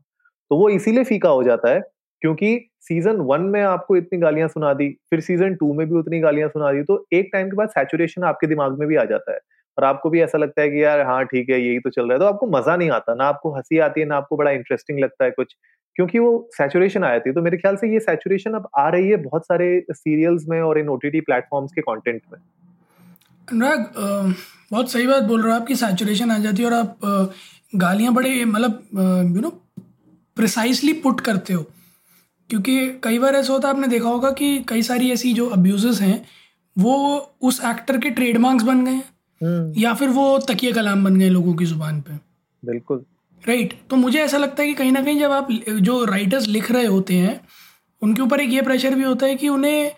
तो 0.51 0.57
वो 0.59 0.69
इसीलिए 0.71 1.05
फीका 1.05 1.29
हो 1.31 1.43
जाता 1.43 1.71
है, 1.71 1.81
क्योंकि 2.23 2.59
सीज़न 2.83 3.17
वन 3.23 3.41
में 3.49 3.61
आपको 3.63 3.97
इतनी 3.97 4.19
गालियाँ 4.21 4.49
सुना 4.49 4.73
दी, 4.75 4.89
फिर 5.11 5.21
सीज़न 5.21 5.55
टू 5.57 5.73
में 5.75 5.87
भी 5.89 5.95
उतनी 5.99 6.21
गालियाँ 6.21 6.49
सुना 6.49 6.73
दी 6.73 6.83
तो 6.85 7.05
एक 7.15 7.31
टाइम 7.33 7.49
के 7.51 7.57
बाद 7.57 7.69
सैचुरेशन 7.71 8.25
आपके 8.25 8.47
दिमाग 8.47 8.79
में 8.79 8.89
भी 8.89 8.97
आ 8.97 9.05
जाता 9.07 9.33
है। 9.33 9.39
और 9.79 9.85
आपको 9.85 10.11
भी 10.11 10.21
ऐसा 10.23 10.39
लगता 10.39 10.63
है 10.63 10.69
कि 10.71 10.83
यार 10.83 11.01
हाँ 11.03 11.25
ठीक 11.27 11.51
है, 11.51 11.61
यही 11.61 11.79
तो 11.81 11.91
चल 11.91 12.03
रहा 12.03 12.13
है। 12.13 12.19
तो 12.19 12.27
आपको 12.27 12.47
मज़ा 12.49 12.77
नहीं 12.77 12.91
आता, 12.93 13.15
ना 13.15 13.25
आपको 13.27 13.55
हँसी 13.57 13.79
आती 13.81 14.01
है, 14.01 14.07
ना 14.07 14.17
आपको 14.17 14.37
बड़ा 14.37 14.51
इंटरेस्टिंग 14.53 14.99
लगता 15.01 15.25
है 15.25 15.31
कुछ। 15.33 15.55
क्योंकि 15.97 16.19
वो 16.19 16.49
सैचुरेशन 16.53 17.05
आया 17.05 17.19
थी 17.19 17.33
तो 17.33 17.43
मेरे 17.43 17.57
ख्याल 17.57 17.77
से 17.77 17.93
ये 17.93 18.01
सैचुरेशन 18.01 18.53
अब 18.55 18.69
आ 18.79 18.89
रही 18.89 19.09
है 19.09 19.17
बहुत 19.23 19.47
सारे 19.47 19.69
सीरियल्स 19.93 20.47
में 20.49 20.61
और 20.61 20.79
इन 20.79 20.89
ओ 20.89 20.97
टी 20.97 21.21
प्लेटफॉर्म्स 21.21 21.73
के 21.73 21.81
कंटेंट 21.81 22.21
में। 22.33 22.39
अनुराग 23.49 23.93
बहुत 24.73 24.91
सही 24.91 25.07
बात 25.07 25.23
बोल 25.23 25.43
रहे 25.43 25.53
हो 25.53 25.61
आपकी 25.61 25.75
सैचुरेशन 25.77 26.31
आ 26.31 26.39
जाती 26.39 26.63
है 26.63 26.69
और 26.69 26.75
आप 26.75 27.33
गालियाँ 27.77 28.13
बड़े 28.15 28.45
मतलब 28.45 29.35
यू 29.37 29.41
नो 29.41 29.51
प्रिसाइसली 30.37 30.93
पुट 31.03 31.21
करते 31.21 31.53
हो। 31.53 31.63
क्योंकि 32.51 33.01
कई 33.05 33.19
बार 33.19 33.35
ऐसा 33.35 33.53
होता 33.53 33.69
है 33.69 33.75
आपने 33.75 33.87
देखा 33.89 34.09
होगा 34.09 34.31
कि 34.31 34.59
कई 34.69 34.83
सारी 34.83 35.11
ऐसी 35.11 35.33
जो 35.35 35.49
अब्यूजेस 35.51 36.01
हैं 36.01 36.25
वो 36.77 36.97
उस 37.43 37.61
एक्टर 37.65 37.99
के 37.99 38.11
ट्रेडमार्क्स 38.11 38.65
बन 38.65 38.85
गए 38.85 38.93
हैं 38.93 39.05
हम्म। 39.41 39.81
या 39.81 39.93
फिर 39.95 40.09
वो 40.09 40.39
तकिया 40.49 40.73
कलाम 40.73 41.05
बन 41.05 41.17
गए 41.17 41.29
लोगों 41.29 41.55
की 41.55 41.65
ज़ुबान 41.65 42.01
पे। 42.01 42.15
बिल्कुल। 42.63 43.05
Right 43.45 43.69
right. 43.69 43.91
तो 43.91 43.97
मुझे 43.97 44.19
ऐसा 44.21 44.39
लगता 44.39 44.63
है 44.63 44.69
कि 44.69 44.75
कहीं 44.75 44.93
ना 44.93 45.01
कहीं 45.03 45.19
जब 45.21 45.33
आप 45.33 45.49
जो 45.81 46.05
राइटर्स 46.05 46.47
लिख 46.49 46.71
रहे 46.71 46.87
होते 46.87 47.15
हैं 47.15 47.41
उनके 48.03 48.23
ऊपर 48.23 48.41
एक 48.41 48.51
ये 48.51 48.63
प्रेशर 48.63 48.95
भी 48.95 49.05
होता 49.05 49.27
है 49.27 49.35
कि 49.35 49.49
उन्हें 49.49 49.93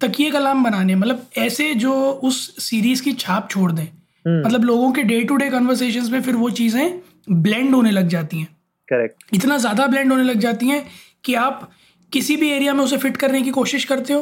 तकिए 0.00 0.30
कलाम 0.30 0.64
बनाने 0.64 0.94
मतलब 0.94 1.26
ऐसे 1.38 1.74
जो 1.74 1.92
उस 2.24 2.38
सीरीज़ 2.64 3.02
की 3.02 3.12
छाप 3.12 3.48
छोड़ 3.50 3.70
दें। 3.72 3.84
हम्म। 3.84 4.46
मतलब 4.46 4.64
लोगों 4.64 4.90
के 4.92 5.02
डे 5.02 5.22
टू 5.22 5.36
डे 5.36 5.48
कन्वर्सेशन 5.50 6.10
में 6.12 6.20
फिर 6.22 6.36
वो 6.36 6.50
चीज़ें 6.50 7.00
ब्लेंड 7.30 7.74
होने 7.74 7.90
लग 7.90 8.08
जाती 8.08 8.38
हैं। 8.38 8.48
करेक्ट 8.88 9.34
इतना 9.34 9.58
ज़्यादा 9.58 9.86
ब्लेंड 9.86 10.12
होने 10.12 10.22
लग 10.22 10.38
जाती 10.38 10.68
हैं 10.68 10.84
कि 11.24 11.34
आप 11.34 11.70
किसी 12.12 12.36
भी 12.36 12.50
एरिया 12.50 12.72
में 12.74 12.84
उसे 12.84 12.96
फिट 12.96 13.16
करने 13.16 13.42
की 13.42 13.50
कोशिश 13.50 13.84
करते 13.84 14.12
हो 14.12 14.20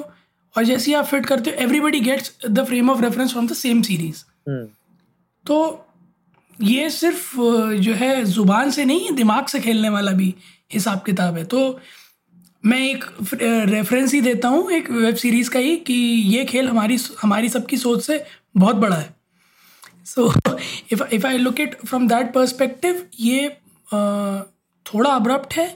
और 0.54 0.64
जैसे 0.64 0.90
ही 0.90 0.94
आप 0.94 1.04
फिट 1.04 1.26
करते 1.26 1.50
हो 1.50 1.62
everybody 1.62 2.00
gets 2.00 2.32
the 2.46 2.64
frame 2.64 2.90
of 2.90 3.02
reference 3.02 3.32
from 3.32 3.46
the 3.46 3.52
same 3.54 3.82
series 3.82 4.22
तो 5.46 5.58
ये 6.58 6.88
सिर्फ़ 6.90 7.36
जो 7.80 7.94
है, 7.94 8.24
ज़ुबान 8.24 8.70
से 8.70 8.84
नहीं 8.84 9.04
है 9.04 9.12
दिमाग 9.16 9.46
से 9.46 9.60
खेलने 9.60 9.88
वाला 9.88 10.12
भी 10.12 10.34
हिसाब 10.72 11.02
किताब 11.06 11.36
है। 11.36 11.44
तो 11.44 11.78
मैं 12.64 12.78
एक 12.80 13.04
रेफरेंस 13.68 14.12
ही 14.14 14.20
देता 14.20 14.48
हूँ 14.48 14.70
एक 14.72 14.90
वेब 14.90 15.14
सीरीज़ 15.16 15.50
का 15.50 15.58
ही 15.58 15.76
कि 15.86 15.94
ये 15.94 16.44
खेल 16.44 16.68
हमारी 16.68 16.98
हमारी 17.22 17.48
सबकी 17.48 17.76
सोच 17.76 18.02
से 18.04 18.24
बहुत 18.56 18.76
बड़ा 18.76 18.96
है। 18.96 19.14
So 20.06 20.32
if 20.92 21.02
if 21.12 21.26
I 21.26 21.38
look 21.38 21.60
it 21.60 21.74
from 21.86 22.06
that 22.08 22.32
perspective 22.34 23.06
ये 23.20 23.48
थोड़ा 24.86 25.10
अब्रप्ट 25.10 25.54
है 25.54 25.66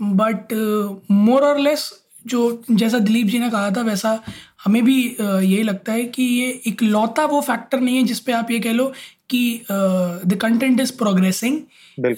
बट 0.00 0.52
मोर 1.10 1.42
और 1.44 1.58
लेस 1.58 1.92
जो, 2.26 2.62
जैसा 2.70 2.98
दिलीप 2.98 3.26
जी 3.26 3.38
ने 3.38 3.50
कहा 3.50 3.70
था, 3.70 3.82
वैसा 3.82 4.22
हमें 4.64 4.82
भी 4.84 4.96
यही 5.20 5.62
लगता 5.62 5.92
है 5.92 6.04
कि 6.06 6.22
ये 6.22 6.48
एक 6.66 6.82
लौता 6.82 7.24
वो 7.26 7.40
फैक्टर 7.40 7.80
नहीं 7.80 7.96
है 7.96 8.02
जिस 8.04 8.20
पे 8.20 8.32
आप 8.32 8.50
ये 8.50 8.58
कह 8.60 8.72
लो 8.72 8.92
कि 9.32 9.64
द 9.70 10.38
कंटेंट 10.42 10.80
इज़ 10.80 10.92
प्रोग्रेसिंग 10.98 11.58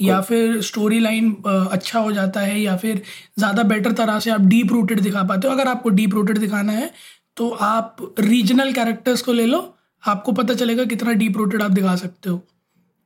या 0.03 0.21
फिर 0.23 0.61
स्टोरी 0.63 1.01
लाइन 1.01 1.33
अच्छा 1.47 1.99
हो 1.99 2.13
जाता 2.13 2.41
है 2.41 2.61
या 2.61 2.77
फिर 2.77 3.03
ज़्यादा 3.39 3.63
बेटर 3.65 3.93
तरह 3.95 4.19
से 4.21 4.31
आप 4.31 4.41
डीप 4.47 4.73
रूटेड 4.73 5.01
दिखा 5.01 5.23
पाते 5.23 5.49
हो। 5.49 5.55
अगर 5.55 5.69
आपको 5.69 5.91
डीप 5.91 6.15
रूटेड 6.15 6.39
दिखाना 6.39 6.73
है 6.73 6.91
तो 7.37 7.49
आप 7.63 8.15
रीजनल 8.21 8.73
कैरेक्टर्स 8.73 9.23
को 9.23 9.33
ले 9.33 9.47
लो 9.47 9.61
आपको 10.03 10.33
पता 10.33 10.55
चलेगा 10.55 10.85
कितना 10.87 11.13
डीप 11.15 11.37
रूटेड 11.37 11.63
आप 11.63 11.71
दिखा 11.73 11.95
सकते 11.97 12.31
हो 12.31 12.43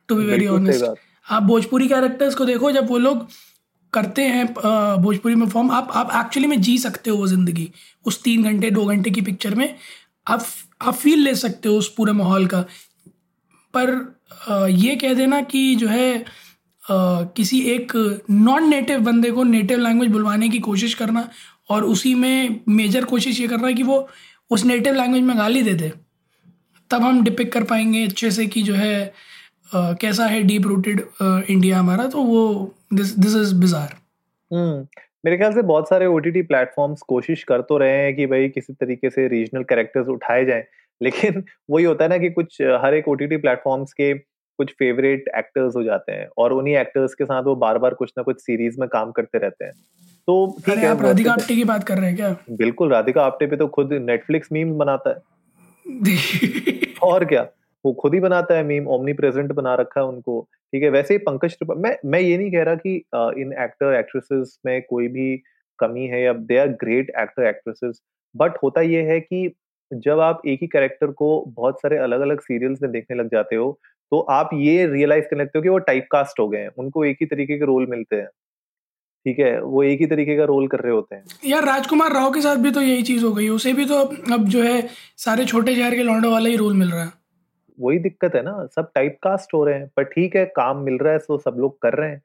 टू 0.09 0.15
बी 0.15 0.25
वेरी 0.25 0.47
ऑनेस्ट 0.49 0.85
आप 1.27 1.43
भोजपुरी 1.43 1.89
कैरेक्टर्स 1.89 2.35
को 2.35 2.45
देखो 2.45 2.71
जब 2.73 2.89
वो 2.89 2.99
लोग 2.99 3.27
करते 3.93 4.23
हैं 4.25 4.47
भोजपुरी 5.03 5.35
में 5.35 5.47
फॉर्म 5.49 5.71
आप 5.71 5.91
आप 5.95 6.11
एक्चुअली 6.17 6.49
में 6.49 6.61
जी 6.63 6.77
सकते 6.79 7.11
हो 7.11 7.17
वो 7.17 7.27
ज़िंदगी 7.27 7.69
उस 8.07 8.23
तीन 8.23 8.45
घंटे 8.45 8.71
दो 8.71 8.85
घंटे 8.87 9.11
की 9.11 9.21
पिक्चर 9.21 9.55
में। 9.55 9.75
आप 10.27 10.45
आप 10.83 10.95
फील 10.95 11.19
ले 11.19 11.35
सकते 11.37 11.69
हो 11.69 11.77
उस 11.77 11.89
पूरे 11.95 12.13
माहौल 12.13 12.47
का। 12.47 12.65
पर 13.75 14.69
ये 14.71 14.95
कह 14.97 15.15
देना 15.15 15.41
कि 15.43 15.75
जो 15.75 15.89
है 15.89 16.25
किसी 16.83 17.61
एक 17.71 17.93
नॉन 18.31 18.69
नेटिव 18.71 19.01
बंदे 19.01 19.31
को 19.31 19.43
नेटिव 19.45 19.79
लैंग्वेज 19.79 20.11
बुलवाने 20.11 20.49
की 20.49 20.59
कोशिश 20.61 20.95
करना 20.95 21.29
और 21.71 21.85
उसी 21.85 22.15
में 22.15 22.61
मेजर 22.69 23.05
कोशिश 23.05 23.41
ये 23.41 23.49
करना 23.49 23.73
कि 23.73 23.83
वो 23.83 24.07
उस 24.51 24.65
नेटिव 24.65 24.95
लैंग्वेज 24.95 25.23
में 25.23 25.37
गाली 25.39 25.63
दे 25.63 25.75
दे। 25.75 25.93
तब 26.91 27.03
हम 27.03 27.23
डिपिक 27.25 27.53
कर 27.53 27.65
पाएँगे 27.65 28.05
अच्छे 28.07 28.31
से 28.31 28.47
कि 28.47 28.63
जो 28.63 28.75
है 28.75 29.13
कैसा 29.75 30.27
है 30.27 30.43
डीप 30.43 30.67
रूटेड 30.67 31.01
इंडिया 31.23 31.79
हमारा। 31.79 32.07
तो 32.07 32.23
वो 32.23 32.75
दिस 32.95 33.19
दिस 33.19 33.35
इज़ 33.37 33.55
बिजार 33.55 33.97
मेरे 35.25 35.37
ख्याल 35.37 35.53
से 35.53 35.63
बहुत 35.63 35.89
सारे 35.89 36.07
ओ 36.07 36.19
टी 36.19 36.43
प्लेटफॉर्म्स 36.43 37.01
कोशिश 37.09 37.43
कर 37.45 37.61
तो 37.61 37.79
रहे 37.79 37.97
हैं 37.97 38.15
कि 38.17 38.27
भाई 38.27 38.49
किसी 38.49 38.73
तरीके 38.73 39.11
से 39.11 39.27
रीजनल 39.29 39.63
कैरेक्टर्स 39.65 40.09
उठाए 40.09 40.45
जाएँ। 40.45 40.65
लेकिन 41.03 41.45
वही 41.71 41.85
होता 41.85 42.05
है 42.05 42.11
ना 42.11 42.19
कि 42.19 42.31
कुछ 42.31 42.63
हर 42.63 42.95
एक 42.95 43.09
ओ 43.09 43.15
टी 43.15 43.37
प्लेटफॉर्म्स 43.37 43.93
के 43.93 44.15
कुछ 44.59 44.73
फेवरेट 44.73 45.25
एक्टर्स 45.37 45.77
हो 45.77 45.83
जाते 45.83 46.13
हैं 46.13 46.29
और 46.39 46.53
उन्हीं 46.53 46.77
एक्टर्स 46.77 47.15
के 47.15 47.25
साथ 47.25 47.43
वो 47.43 47.57
बार 47.57 47.79
बार 47.79 47.95
कुछ 47.95 48.13
ना 48.19 48.23
कुछ 48.23 48.41
सीरीज़ 48.41 48.81
में 48.81 48.89
काम 48.89 49.11
करते 49.11 49.39
रहते 49.39 49.65
हैं। 49.65 49.73
तो 50.27 50.57
ठीक 50.67 50.79
है 50.79 50.87
आप 50.87 51.03
राधिका 51.03 51.33
आप्टे 51.33 51.55
की 51.55 51.65
बात 51.65 51.85
कर 51.85 51.99
रहे 51.99 52.07
हैं 52.07 52.17
क्या? 52.17 52.37
बिल्कुल 52.51 52.91
राधिका 52.91 53.23
आप्टे 53.23 53.47
पे 53.47 53.57
तो 53.57 53.67
खुद 53.67 53.93
नेटफ्लिक्स 53.93 54.49
मीम 54.53 54.79
बनाता 54.79 55.11
है। 55.11 55.39
और 57.03 57.25
क्या? 57.25 57.47
वो 57.85 57.93
खुद 57.93 58.15
ही 58.15 58.21
बनाता 58.21 58.55
है 58.55 58.65
मीम 58.65 58.89
ओमनी 58.89 59.13
प्रेजेंट 59.13 59.53
बना 59.53 59.75
रखा 59.75 60.01
है 60.01 60.07
उनको। 60.07 60.49
ठीक 60.73 60.83
है 60.83 60.89
वैसे 60.89 61.15
ही 61.15 61.19
पंकज 61.19 61.53
त्रिपाठी 61.53 61.81
मैं 61.81 61.97
मैं 62.05 62.21
ये 62.21 62.39
नहीं 62.39 62.51
कह 62.53 62.63
रहा 62.63 62.75
कि 62.75 62.97
इन 63.15 63.53
एक्टर 63.53 63.95
एक्ट्रेसेस 63.95 64.59
में 64.67 64.83
कोई 64.83 65.09
भी 65.09 65.43
कमी 65.79 66.07
है 66.07 66.23
या 66.23 66.33
they 66.33 66.59
are 66.59 66.69
great 66.69 67.13
actor 67.19 67.47
actresses 67.47 68.01
but 68.37 68.53
होता 68.63 68.81
ये 68.81 69.03
है 69.03 69.21
कि 69.21 69.55
जब 69.91 70.21
आप 70.21 70.43
एक 70.47 70.59
ही 70.63 70.67
कैरेक्टर 70.67 71.11
को 71.13 71.45
बहुत 71.49 71.81
सारे 71.81 71.97
अलग 71.97 72.21
अलग 72.21 72.41
सीरियल्स 72.41 72.83
में 72.83 72.91
देखने 72.93 73.17
लग 73.17 73.29
जाते 73.29 73.57
हो 73.57 73.79
तो 74.13 74.21
आप 74.31 74.51
ये 74.55 74.87
रियलाइज़ 74.87 75.25
करने 75.25 75.43
लगते 75.43 75.59
हो 75.59 75.63
कि 75.63 75.69
वो 75.69 75.79
टाइप 75.79 76.07
कास्ट 76.13 76.41
हो 76.41 76.49
गए 76.49 76.59
हैं 76.59 76.71
उनको 76.79 77.05
एक 77.05 77.17
ही 77.21 77.27
तरीके 77.27 77.59
के 77.59 77.65
रोल 77.65 77.87
मिलते 77.87 78.17
हैं। 78.17 78.29
ठीक 79.27 79.39
है? 79.39 79.61
वो 79.61 79.83
एक 79.83 80.01
ही 80.01 80.07
तरीके 80.07 80.37
का 80.37 80.45
रोल 80.45 80.67
कर 80.69 80.81
रहे 80.81 80.93
होते 80.93 81.15
हैं। 81.15 81.25
यार 81.45 81.65
राजकुमार 81.65 82.13
राव 82.13 82.31
के 82.33 82.41
साथ 82.41 82.57
भी 82.57 82.71
तो 82.71 82.81
यही 82.81 83.03
चीज़ 83.03 83.25
हो 83.25 83.33
गई 83.33 83.49
उसे 83.49 83.73
भी 83.73 83.85
तो 83.85 83.99
अब 84.35 84.45
जो 84.49 84.63
है 84.63 84.81
सारे 85.17 85.45
छोटे 85.45 85.75
शहर 85.75 85.95
के 85.95 86.03
लौंडे 86.03 86.29
वाला 86.29 86.49
ही 86.49 86.57
रोल 86.57 86.75
मिल 86.77 86.91
रहा 86.91 87.05
है। 87.05 87.13
वही 87.79 87.99
दिक्कत 87.99 88.35
है 88.35 88.43
ना 88.43 88.67
सब 88.77 88.91
टाइप 88.95 89.19
कास्ट 89.23 89.55
हो 89.55 89.65
रहे 89.65 89.75
हैं 89.75 89.89
पर 89.97 90.05
ठीक 90.05 90.37
है 90.37 90.45
काम 90.57 90.83
मिल 90.85 90.99
रहा 90.99 91.13
है 91.13 91.19
तो 91.19 91.39
सब 91.39 91.57
लोग 91.59 91.79
कर 91.83 91.95
रहे 91.95 92.11
हैं। 92.11 92.23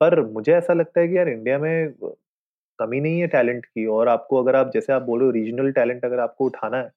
पर 0.00 0.20
मुझे 0.26 0.52
ऐसा 0.52 0.72
लगता 0.72 1.00
है 1.00 1.08
कि 1.08 1.16
यार 1.16 1.28
इंडिया 1.28 1.58
में 1.58 1.92
कमी 2.80 3.00
नहीं 3.00 3.20
है 3.20 3.26
टैलेंट 3.28 3.64
की 3.66 3.86
और 3.88 4.08
आपको 4.08 4.42
अगर 4.42 4.56
आप, 4.56 4.70
जैसे 4.74 4.92
आप 4.92 5.02
बोल 5.02 5.18
रहे 5.20 5.26
हो 5.26 5.32
रीजनल 5.34 5.72
टैलेंट 5.72 6.04
अगर 6.04 6.20
आपको 6.20 6.44
उठाना 6.46 6.76
है 6.78 6.90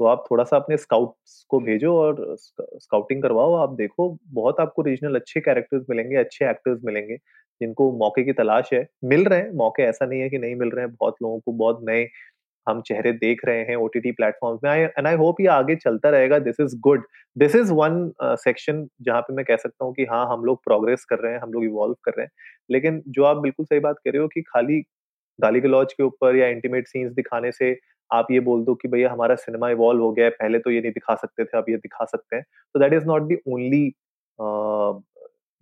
तो 0.00 0.04
आप 0.06 0.24
थोड़ा 0.30 0.44
सा 0.44 0.56
अपने 0.56 0.76
स्काउट्स 0.76 1.44
को 1.50 1.58
भेजो 1.60 1.94
और 1.96 2.16
स्काउटिंग 2.38 3.22
करवाओ। 3.22 3.54
आप 3.56 3.72
देखो, 3.76 4.08
बहुत 4.26 4.60
आपको 4.60 4.82
रीजनल 4.82 5.14
अच्छे 5.16 5.40
कैरेक्टर्स 5.40 5.84
मिलेंगे, 5.90 6.16
अच्छे 6.16 6.48
एक्टर्स 6.50 6.80
मिलेंगे, 6.84 7.16
जिनको 7.60 7.90
मौके 7.98 8.24
की 8.24 8.32
तलाश 8.34 8.72
है। 8.74 8.86
मिल 9.04 9.24
रहे 9.24 9.40
हैं, 9.40 9.50
मौके 9.54 9.82
ऐसा 9.82 10.06
नहीं 10.06 10.20
है 10.20 10.28
कि 10.30 10.38
नहीं 10.38 10.54
मिल 10.56 10.70
रहे 10.70 10.84
हैं, 10.84 10.94
बहुत 11.00 11.16
लोगों 11.22 11.38
को, 11.40 11.52
बहुत 11.54 11.80
नए 11.88 12.06
हम 12.66 12.80
चेहरे 12.82 13.12
देख 13.14 13.40
रहे 13.46 13.62
हैं 13.64 13.76
ओटीटी 13.78 14.12
प्लेटफॉर्म्स 14.12 14.60
में। 14.64 14.70
एंड 14.72 15.06
आई 15.06 15.16
होप 15.16 15.40
ये 15.40 15.46
आगे 15.50 15.76
चलता 15.76 16.10
रहेगा। 16.10 16.38
This 16.40 16.60
is 16.60 16.76
good 16.80 17.04
this 17.36 17.56
is 17.56 17.72
one 17.74 18.12
section 18.22 18.86
जहाँ 19.02 19.20
पे 19.22 19.34
मैं 19.34 19.44
कह 19.44 19.56
सकता 19.58 19.84
हूँ 19.84 19.94
कि 19.94 20.04
हाँ 20.10 20.26
हम 20.32 20.44
लोग 20.44 20.62
प्रोग्रेस 20.64 21.04
कर 21.10 21.18
रहे 21.18 21.32
हैं, 21.32 21.40
हम 21.40 21.52
लोग 21.52 21.64
इवॉल्व 21.64 21.94
कर 22.04 22.12
रहे 22.18 22.24
हैं। 22.26 22.32
लेकिन 22.70 23.02
जो 23.08 23.24
आप 23.24 23.36
बिल्कुल 23.38 23.66
सही 23.66 23.80
बात 23.80 23.96
कर 24.04 24.10
रहे 24.12 24.22
हो 24.22 24.28
कि 24.28 24.42
खाली 24.44 24.82
गाली 25.38 25.60
गलौज 25.60 25.92
के 25.92 26.02
ऊपर 26.02 26.36
या 26.36 26.48
इंटीमेट 26.48 26.88
सीन्स 26.88 27.12
दिखाने 27.12 27.52
से 27.52 27.76
आप 28.10 28.26
ये 28.30 28.40
बोल 28.40 28.64
दो 28.64 28.74
कि 28.74 28.88
भैया 28.88 29.10
हमारा 29.12 29.34
सिनेमा 29.34 29.68
इवॉल्व 29.70 30.02
हो 30.02 30.10
गया 30.12 30.24
है 30.24 30.30
पहले 30.30 30.58
तो 30.58 30.70
ये 30.70 30.80
नहीं 30.80 30.92
दिखा 30.92 31.14
सकते 31.14 31.44
थे 31.44 31.58
अब 31.58 31.64
ये 31.68 31.76
दिखा 31.76 32.04
सकते 32.04 32.36
हैं। 32.36 32.44
तो 32.74 32.80
that 32.80 32.92
is 32.92 33.06
not 33.06 33.22
the 33.22 33.36
only 33.48 33.84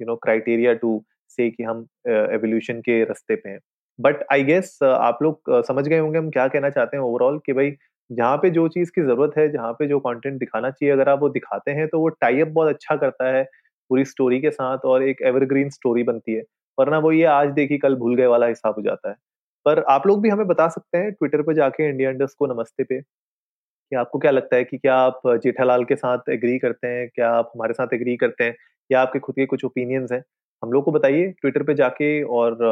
you 0.01 0.07
know 0.07 0.17
criteria 0.17 0.73
to 0.75 1.03
say 1.29 1.51
कि 1.51 1.63
हम 1.63 1.87
एवोल्यूशन 2.09 2.75
uh, 2.75 2.81
के 2.81 3.03
रास्ते 3.05 3.37
पे 3.37 3.49
हैं। 3.49 3.59
बट 3.99 4.25
आई 4.33 4.45
गेस 4.45 4.79
आप 4.83 5.19
लोग 5.23 5.53
uh, 5.53 5.63
समझ 5.67 5.87
गए 5.89 5.99
होंगे 5.99 6.19
हम 6.19 6.31
क्या 6.31 6.49
कहना 6.49 6.71
चाहते 6.71 6.97
हैं 6.97 7.05
ओवरऑल 7.05 7.39
कि 7.47 7.53
भाई 7.53 7.75
जहाँ 8.11 8.37
पे 8.37 8.51
जो 8.51 8.67
चीज़ 8.69 8.91
की 8.95 9.03
ज़रूरत 9.03 9.37
है 9.39 9.49
जहाँ 9.53 9.73
पे 9.73 9.87
जो 9.87 9.99
कंटेंट 10.01 10.39
दिखाना 10.41 10.71
चाहिए 10.71 10.93
अगर 10.93 11.09
आप 11.09 11.21
वो 11.21 11.29
दिखाते 11.29 11.71
हैं 11.71 11.89
तो 11.89 12.01
वो 12.01 12.09
टाई 12.09 12.41
अप 12.41 12.49
बहुत 12.49 12.69
अच्छा 12.69 12.97
करता 12.97 13.29
है 13.37 13.45
पूरी 13.91 14.05
स्टोरी 14.05 14.41
के 14.41 14.51
साथ 14.51 14.85
और 14.85 15.03
एक 15.03 15.23
एवरग्रीन 15.23 15.71
स्टोरी 15.71 16.03
बनती 16.03 16.35
है। 16.35 16.43
वरना 16.79 16.99
वो 16.99 17.13
ये 17.13 17.25
आज 17.25 17.49
देखी 17.53 17.79
कल 17.79 17.95
भूल 17.97 18.17
गए 18.17 18.27
वाला 18.27 18.47
हिसाब 18.47 18.75
हो 18.75 18.83
जाता 18.83 19.11
है। 19.11 19.17
पर 19.67 19.83
आप 19.91 20.07
लोग 20.07 20.23
भी 20.23 20.29
हमें 20.29 20.47
बता 20.47 20.69
सकते 20.69 20.99
हैं 20.99 21.13
ट्विटर 21.13 21.43
पर 21.43 21.55
जाके 21.55 21.89
इंडिया 21.89 22.11
इंडस्ट 22.11 22.37
को 22.39 22.47
नमस्ते 22.47 22.85
पे, 22.85 23.01
कि 23.01 23.97
आपको 23.97 24.19
क्या 24.19 24.31
लगता 24.31 24.57
है 24.57 24.65
कि 24.65 24.79
क्या 24.79 24.97
आप 24.97 25.23
जेठालाल 25.45 25.85
के 25.85 25.97
साथ 25.97 26.29
एग्री 26.31 26.59
करते 26.59 26.89
हैं, 26.89 27.09
क्या 27.15 27.31
आप 27.33 27.53
हमारे 27.55 27.75
साथ 27.75 27.95
एग्री 27.95 28.17
करते 28.17 28.45
हैं, 28.45 28.57
या 28.91 29.01
आपके 29.03 29.19
खुद 29.19 29.37
के 29.37 29.47
कुछ 29.47 29.65
ओपिनियंस 29.65 30.13
हैं? 30.13 30.23
हम 30.63 30.73
लोग 30.73 30.85
को 30.85 30.93
बताइए 30.93 31.29
ट्विटर 31.41 31.63
पे 31.65 31.75
जाके 31.75 32.23
और 32.25 32.63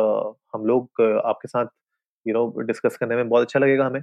हम 0.55 0.67
लोग 0.67 1.03
आपके 1.03 1.49
साथ 1.49 1.67
यू 2.27 2.35
नो 2.35 2.63
डिस्कस 2.63 2.97
करने 2.97 3.17
में 3.17 3.29
बहुत 3.29 3.43
अच्छा 3.43 3.61
लगेगा 3.61 3.87
हमें। 3.87 4.03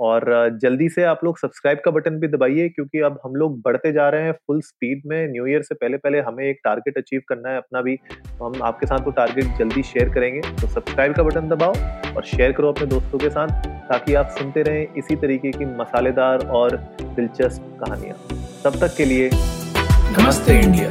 और 0.00 0.58
जल्दी 0.62 0.88
से 0.88 1.04
आप 1.04 1.20
लोग 1.24 1.38
सब्सक्राइब 1.38 1.78
का 1.84 1.90
बटन 1.90 2.18
भी 2.20 2.28
दबाइए 2.28 2.68
क्योंकि 2.68 3.00
अब 3.00 3.18
हम 3.24 3.34
लोग 3.34 3.60
बढ़ते 3.60 3.92
जा 3.92 4.08
रहे 4.08 4.22
हैं 4.22 4.32
फुल 4.46 4.60
स्पीड 4.60 5.02
में। 5.06 5.26
न्यू 5.28 5.46
ईयर 5.46 5.62
से 5.62 5.74
पहले 5.74 5.96
पहले 5.96 6.20
हमें 6.20 6.44
एक 6.44 6.60
टारगेट 6.64 6.98
अचीव 6.98 7.22
करना 7.28 7.50
है 7.50 7.56
अपना 7.56 7.82
भी। 7.82 7.96
तो 7.96 8.44
हम 8.44 8.62
आपके 8.62 8.86
साथ 8.86 8.98
वो 8.98 9.10
टारगेट 9.10 9.58
जल्दी 9.58 9.82
शेयर 9.82 10.08
करेंगे। 10.08 10.40
तो 10.52 10.68
सब्सक्राइब 10.68 11.14
का 11.14 11.22
बटन 11.22 11.48
दबाओ 11.48 11.74
और 12.16 12.24
शेयर 12.26 12.52
करो 12.52 12.72
अपने 12.72 12.86
दोस्तों 12.86 13.18
के 13.18 13.30
साथ 13.30 13.66
ताकि 13.88 14.14
आप 14.14 14.34
सुनते 14.38 14.62
रहें 14.62 14.94
इसी 14.98 15.16
तरीके 15.16 15.50
की 15.50 15.64
मसालेदार 15.76 16.46
और 16.52 16.76
दिलचस्प 17.02 17.76
कहानियाँ। 17.80 18.16
तब 18.64 18.80
तक 18.80 18.96
के 18.96 19.04
लिए 19.04 19.30
नमस्ते 19.32 20.60
इंडिया। 20.60 20.90